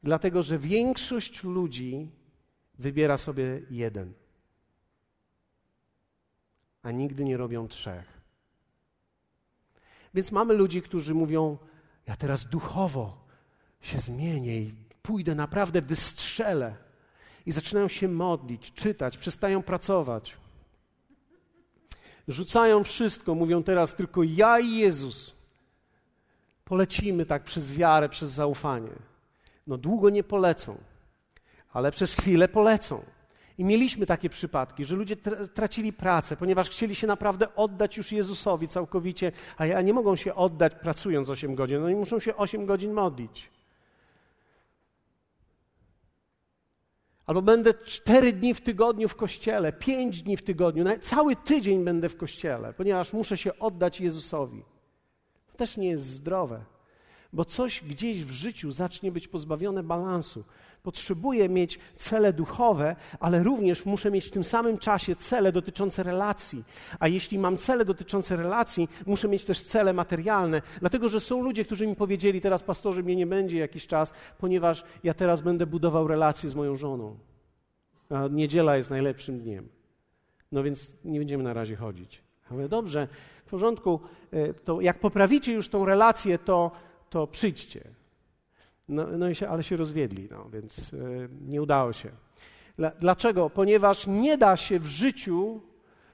[0.04, 2.12] dlatego że większość ludzi
[2.80, 4.14] wybiera sobie jeden,
[6.84, 8.20] a nigdy nie robią trzech.
[10.14, 11.58] Więc mamy ludzi, którzy mówią:
[12.08, 13.28] Ja teraz duchowo
[13.82, 16.76] się zmienię i pójdę naprawdę, wystrzelę.
[17.45, 20.38] I zaczynają się modlić, czytać, przestają pracować.
[22.28, 25.36] Rzucają wszystko, mówią teraz tylko ja i Jezus.
[26.66, 28.91] Polecimy tak przez wiarę, przez zaufanie.
[29.70, 30.78] No długo nie polecą,
[31.74, 33.03] ale przez chwilę polecą.
[33.57, 35.15] I mieliśmy takie przypadki, że ludzie
[35.53, 40.36] tracili pracę, ponieważ chcieli się naprawdę oddać już Jezusowi całkowicie, a ja nie mogą się
[40.36, 43.51] oddać pracując 8 godzin, no i muszą się 8 godzin modlić.
[47.26, 52.09] Albo będę cztery dni w tygodniu w kościele, pięć dni w tygodniu, cały tydzień będę
[52.09, 54.63] w kościele, ponieważ muszę się oddać Jezusowi.
[55.51, 56.65] To też nie jest zdrowe,
[57.34, 60.43] bo coś gdzieś w życiu zacznie być pozbawione balansu.
[60.84, 66.63] Potrzebuję mieć cele duchowe, ale również muszę mieć w tym samym czasie cele dotyczące relacji.
[66.99, 70.61] A jeśli mam cele dotyczące relacji, muszę mieć też cele materialne.
[70.80, 74.84] Dlatego, że są ludzie, którzy mi powiedzieli, teraz pastorze mnie nie będzie jakiś czas, ponieważ
[75.03, 77.17] ja teraz będę budował relacje z moją żoną.
[78.09, 79.69] A niedziela jest najlepszym dniem.
[80.51, 82.21] No więc nie będziemy na razie chodzić.
[82.51, 83.07] Mówię, dobrze,
[83.45, 83.99] w porządku,
[84.32, 86.71] e, to jak poprawicie już tą relację, to,
[87.10, 87.84] to przyjdźcie.
[88.89, 92.10] No, no i się, ale się rozwiedli, no, więc yy, nie udało się.
[92.99, 93.49] Dlaczego?
[93.49, 95.62] Ponieważ nie da się w życiu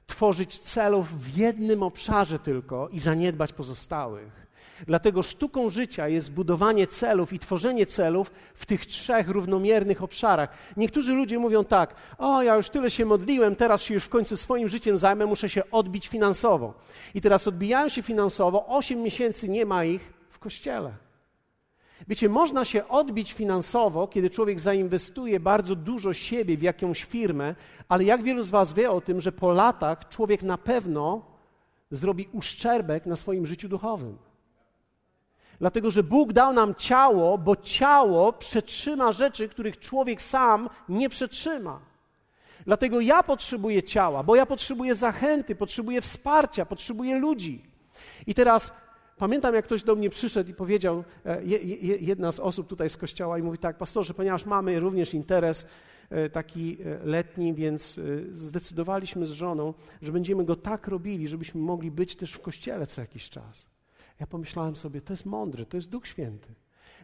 [0.08, 4.46] tworzyć celów w jednym obszarze tylko i zaniedbać pozostałych.
[4.88, 10.58] Dlatego sztuką życia jest budowanie celów i tworzenie celów w tych trzech równomiernych obszarach.
[10.78, 14.38] Niektórzy ludzie mówią tak: O, ja już tyle się modliłem, teraz się już w końcu
[14.38, 16.74] swoim życiem zajmę, muszę się odbić finansowo.
[17.14, 20.15] I teraz odbijają się finansowo, osiem miesięcy nie ma ich
[20.46, 20.94] kościele.
[22.08, 27.56] Wiecie, można się odbić finansowo, kiedy człowiek zainwestuje bardzo dużo siebie w jakąś firmę,
[27.90, 31.26] ale jak wielu z Was wie o tym, że po latach człowiek na pewno
[31.92, 34.18] zrobi uszczerbek na swoim życiu duchowym.
[35.60, 41.80] Dlatego, że Bóg dał nam ciało, bo ciało przetrzyma rzeczy, których człowiek sam nie przetrzyma.
[42.66, 47.64] Dlatego ja potrzebuję ciała, bo ja potrzebuję zachęty, potrzebuję wsparcia, potrzebuję ludzi.
[48.28, 48.72] I teraz
[49.18, 51.44] Pamiętam, jak ktoś do mnie przyszedł i powiedział, e,
[52.00, 55.66] jedna z osób tutaj z kościoła, i mówi tak, pastorze, ponieważ mamy również interes
[56.10, 58.00] e, taki e, letni, więc
[58.32, 63.02] zdecydowaliśmy z żoną, że będziemy go tak robili, żebyśmy mogli być też w kościele co
[63.02, 63.68] jakiś czas.
[64.20, 66.54] Ja pomyślałem sobie, to jest mądre, to jest Duch Święty.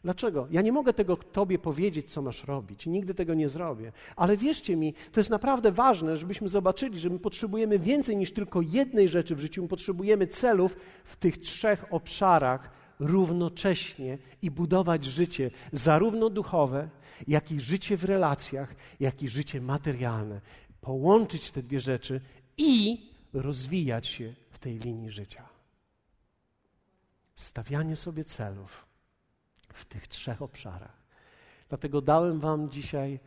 [0.04, 0.47] Dlaczego?
[0.52, 3.91] Ja nie mogę tego Tobie powiedzieć, co masz robić nigdy tego nie zrobię.
[4.16, 8.62] Ale wierzcie mi, to jest naprawdę ważne, żebyśmy zobaczyli, że my potrzebujemy więcej niż tylko
[8.62, 9.62] jednej rzeczy w życiu.
[9.62, 16.89] My potrzebujemy celów w tych trzech obszarach równocześnie i budować życie, zarówno duchowe,
[17.28, 20.41] jak i życie w relacjach, jak i życie materialne.
[20.82, 22.22] Połączyć te dwie rzeczy
[22.58, 25.49] i rozwijać się w tej linii życia.
[27.36, 28.91] Stawianie sobie celów
[29.74, 31.02] w tych trzech obszarach.
[31.70, 33.20] Dlatego dałem Wam dzisiaj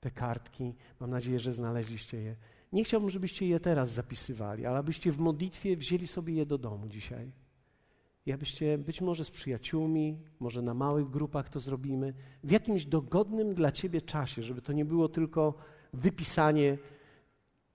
[0.00, 0.74] te kartki.
[1.00, 2.36] Mam nadzieję, że znaleźliście je.
[2.72, 6.88] Nie chciałbym, żebyście je teraz zapisywali, ale abyście w modlitwie wzięli sobie je do domu
[6.88, 7.32] dzisiaj.
[8.26, 12.14] I abyście być może z przyjaciółmi, może na małych grupach to zrobimy,
[12.44, 15.54] w jakimś dogodnym dla Ciebie czasie, żeby to nie było tylko
[15.92, 16.78] wypisanie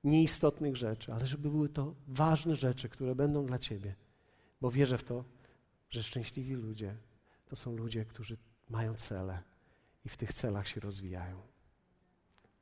[0.04, 3.96] nieistotnych rzeczy, ale żeby były to ważne rzeczy, które będą dla Ciebie.
[4.62, 5.24] Bo wierzę w to,
[5.90, 6.96] że szczęśliwi ludzie
[7.46, 8.38] to są ludzie, którzy
[8.70, 9.44] mają cele
[10.06, 11.42] i w tych celach się rozwijają.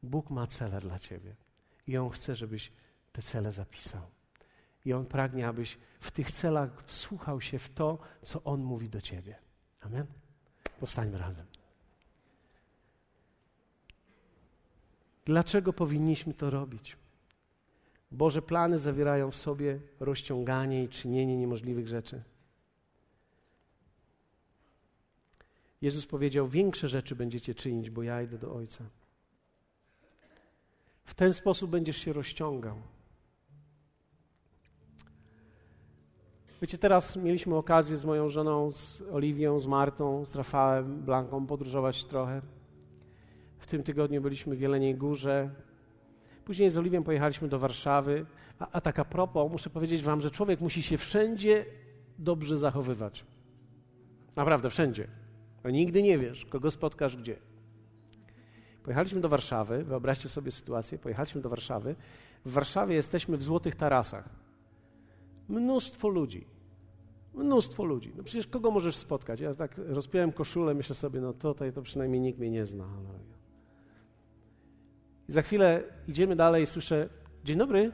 [0.03, 1.35] Bóg ma cele dla Ciebie
[1.87, 2.71] i On chce, żebyś
[3.11, 4.01] te cele zapisał.
[4.85, 9.01] I On pragnie, abyś w tych celach wsłuchał się w to, co On mówi do
[9.01, 9.35] Ciebie.
[9.81, 10.05] Amen?
[10.79, 11.45] Powstańmy razem.
[15.25, 16.97] Dlaczego powinniśmy to robić?
[18.11, 22.23] Boże plany zawierają w sobie rozciąganie i czynienie niemożliwych rzeczy.
[25.83, 28.83] Jezus powiedział: Większe rzeczy będziecie czynić, bo ja idę do Ojca.
[31.05, 32.77] W ten sposób będziesz się rozciągał.
[36.61, 42.03] Wiecie, teraz mieliśmy okazję z moją żoną, z Oliwią, z Martą, z Rafałem, Blanką podróżować
[42.03, 42.41] trochę.
[43.57, 45.49] W tym tygodniu byliśmy w Jeleniej Górze.
[46.45, 48.25] Później z Oliwią pojechaliśmy do Warszawy.
[48.59, 51.65] A, a tak a propos, muszę powiedzieć wam, że człowiek musi się wszędzie
[52.19, 53.25] dobrze zachowywać.
[54.35, 55.22] Naprawdę, wszędzie.
[55.63, 57.35] Bo nigdy nie wiesz, kogo spotkasz gdzie.
[58.83, 61.95] Pojechaliśmy do Warszawy, wyobraźcie sobie sytuację, pojechaliśmy do Warszawy.
[62.45, 64.29] W Warszawie jesteśmy w Złotych Tarasach.
[65.49, 66.45] Mnóstwo ludzi.
[67.33, 68.13] Mnóstwo ludzi.
[68.17, 69.39] No przecież kogo możesz spotkać?
[69.39, 72.85] Ja tak rozpiąłem koszulę, myślę sobie, no tutaj to przynajmniej nikt mnie nie zna.
[72.85, 73.09] No.
[75.29, 77.09] I za chwilę idziemy dalej i słyszę,
[77.43, 77.91] dzień dobry.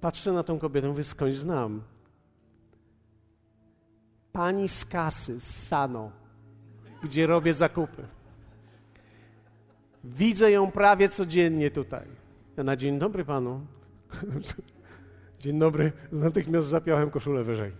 [0.00, 1.82] Patrzę na tą kobietę, mówię, skądś znam.
[4.32, 6.10] Pani z kasy, z Sano,
[7.02, 8.02] gdzie robię zakupy.
[10.04, 12.06] Widzę ją prawie codziennie tutaj.
[12.56, 13.66] Ja na dzień dobry panu.
[15.40, 15.92] Dzień dobry.
[16.12, 17.72] Natychmiast zapiąłem koszulę wyżej.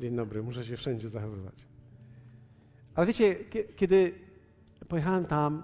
[0.00, 1.54] Dzień dobry, muszę się wszędzie zachowywać.
[2.94, 3.36] Ale wiecie,
[3.76, 4.14] kiedy
[4.88, 5.62] pojechałem tam,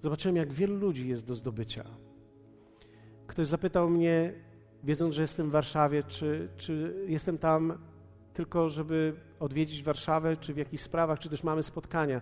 [0.00, 1.84] zobaczyłem, jak wielu ludzi jest do zdobycia.
[3.26, 4.32] Ktoś zapytał mnie,
[4.84, 7.78] wiedząc, że jestem w Warszawie, czy, czy jestem tam
[8.32, 12.20] tylko, żeby odwiedzić Warszawę, czy w jakichś sprawach, czy też mamy spotkania.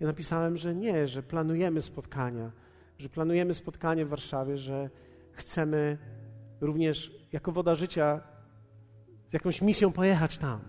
[0.00, 2.52] Ja napisałem, że nie, że planujemy spotkania,
[2.98, 4.90] że planujemy spotkanie w Warszawie, że
[5.32, 5.98] chcemy
[6.60, 8.20] również jako woda życia
[9.28, 10.60] z jakąś misją pojechać tam,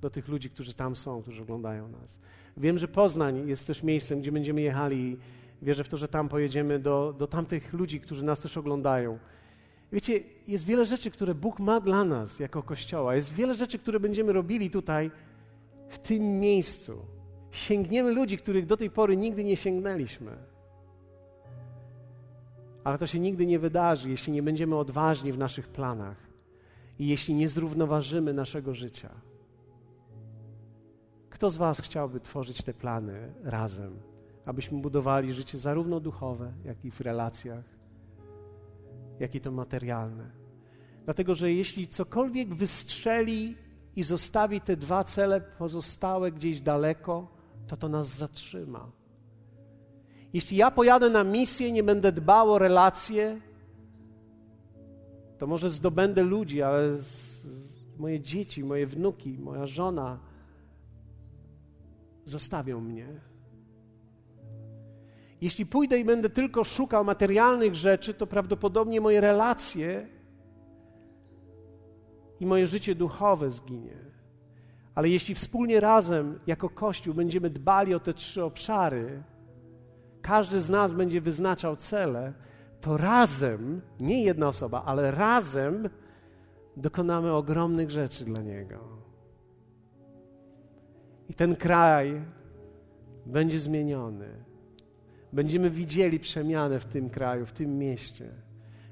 [0.00, 2.20] do tych ludzi, którzy tam są, którzy oglądają nas.
[2.56, 5.18] Wiem, że Poznań jest też miejscem, gdzie będziemy jechali
[5.62, 9.18] i wierzę w to, że tam pojedziemy do, do tamtych ludzi, którzy nas też oglądają.
[9.92, 13.14] Wiecie, jest wiele rzeczy, które Bóg ma dla nas jako Kościoła.
[13.14, 15.10] Jest wiele rzeczy, które będziemy robili tutaj,
[15.88, 16.98] w tym miejscu.
[17.50, 20.36] Sięgniemy ludzi, których do tej pory nigdy nie sięgnęliśmy.
[22.84, 26.16] Ale to się nigdy nie wydarzy, jeśli nie będziemy odważni w naszych planach
[26.98, 29.10] i jeśli nie zrównoważymy naszego życia.
[31.30, 33.96] Kto z Was chciałby tworzyć te plany razem,
[34.46, 37.64] abyśmy budowali życie zarówno duchowe, jak i w relacjach,
[39.20, 40.30] jak i to materialne?
[41.04, 43.56] Dlatego, że jeśli cokolwiek wystrzeli
[43.96, 47.28] i zostawi te dwa cele pozostałe gdzieś daleko,
[47.66, 48.90] to to nas zatrzyma.
[50.32, 53.40] Jeśli ja pojadę na misję, nie będę dbał o relacje,
[55.38, 60.18] to może zdobędę ludzi, ale z, z moje dzieci, moje wnuki, moja żona
[62.24, 63.33] zostawią mnie.
[65.44, 70.08] Jeśli pójdę i będę tylko szukał materialnych rzeczy, to prawdopodobnie moje relacje
[72.40, 73.96] i moje życie duchowe zginie.
[74.94, 79.22] Ale jeśli wspólnie razem, jako Kościół, będziemy dbali o te trzy obszary,
[80.22, 82.32] każdy z nas będzie wyznaczał cele,
[82.80, 85.88] to razem, nie jedna osoba, ale razem
[86.76, 88.78] dokonamy ogromnych rzeczy dla Niego.
[91.28, 92.24] I ten kraj
[93.26, 94.53] będzie zmieniony.
[95.34, 98.30] Będziemy widzieli przemianę w tym kraju, w tym mieście.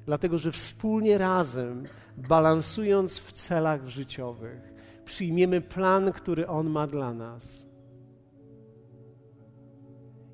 [0.07, 1.85] Dlatego, że wspólnie razem,
[2.17, 4.73] balansując w celach życiowych,
[5.05, 7.67] przyjmiemy plan, który On ma dla nas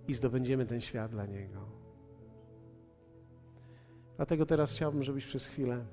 [0.09, 1.69] i zdobędziemy ten świat dla Niego.
[4.17, 5.85] Dlatego teraz chciałbym, żebyś przez chwilę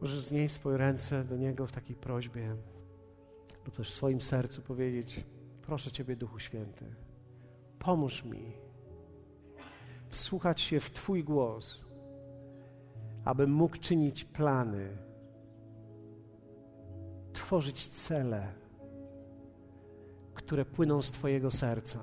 [0.00, 2.56] możesz znieść swoje ręce do Niego w takiej prośbie
[3.66, 5.24] lub też w swoim sercu powiedzieć
[5.62, 6.84] proszę Ciebie, Duchu Święty,
[7.80, 8.52] pomóż mi
[10.08, 11.84] wsłuchać się w Twój głos,
[13.24, 14.88] abym mógł czynić plany,
[17.32, 18.52] tworzyć cele,
[20.34, 22.00] które płyną z Twojego serca.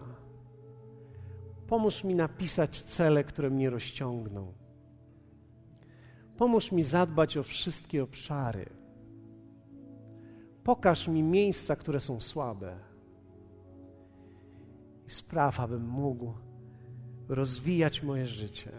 [1.68, 4.54] Pomóż mi napisać cele, które mnie rozciągną.
[6.38, 8.66] Pomóż mi zadbać o wszystkie obszary.
[10.64, 12.80] Pokaż mi miejsca, które są słabe.
[15.08, 16.34] I spraw, abym mógł
[17.30, 18.72] rozwijać moje życie.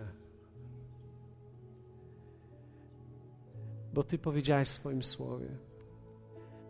[3.94, 5.48] Bo Ty powiedziałeś w swoim słowie,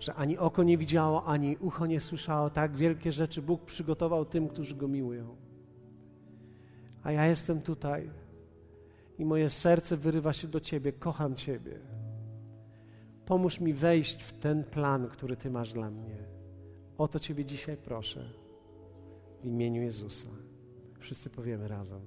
[0.00, 4.48] że ani oko nie widziało, ani ucho nie słyszało, tak wielkie rzeczy Bóg przygotował tym,
[4.48, 5.36] którzy Go miłują.
[7.02, 8.10] A ja jestem tutaj
[9.18, 11.80] i moje serce wyrywa się do Ciebie, kocham Ciebie.
[13.26, 16.16] Pomóż mi wejść w ten plan, który Ty masz dla mnie.
[16.98, 18.47] O to Ciebie dzisiaj proszę.
[19.42, 20.28] W imieniu Jezusa.
[20.98, 22.00] Wszyscy powiemy razem.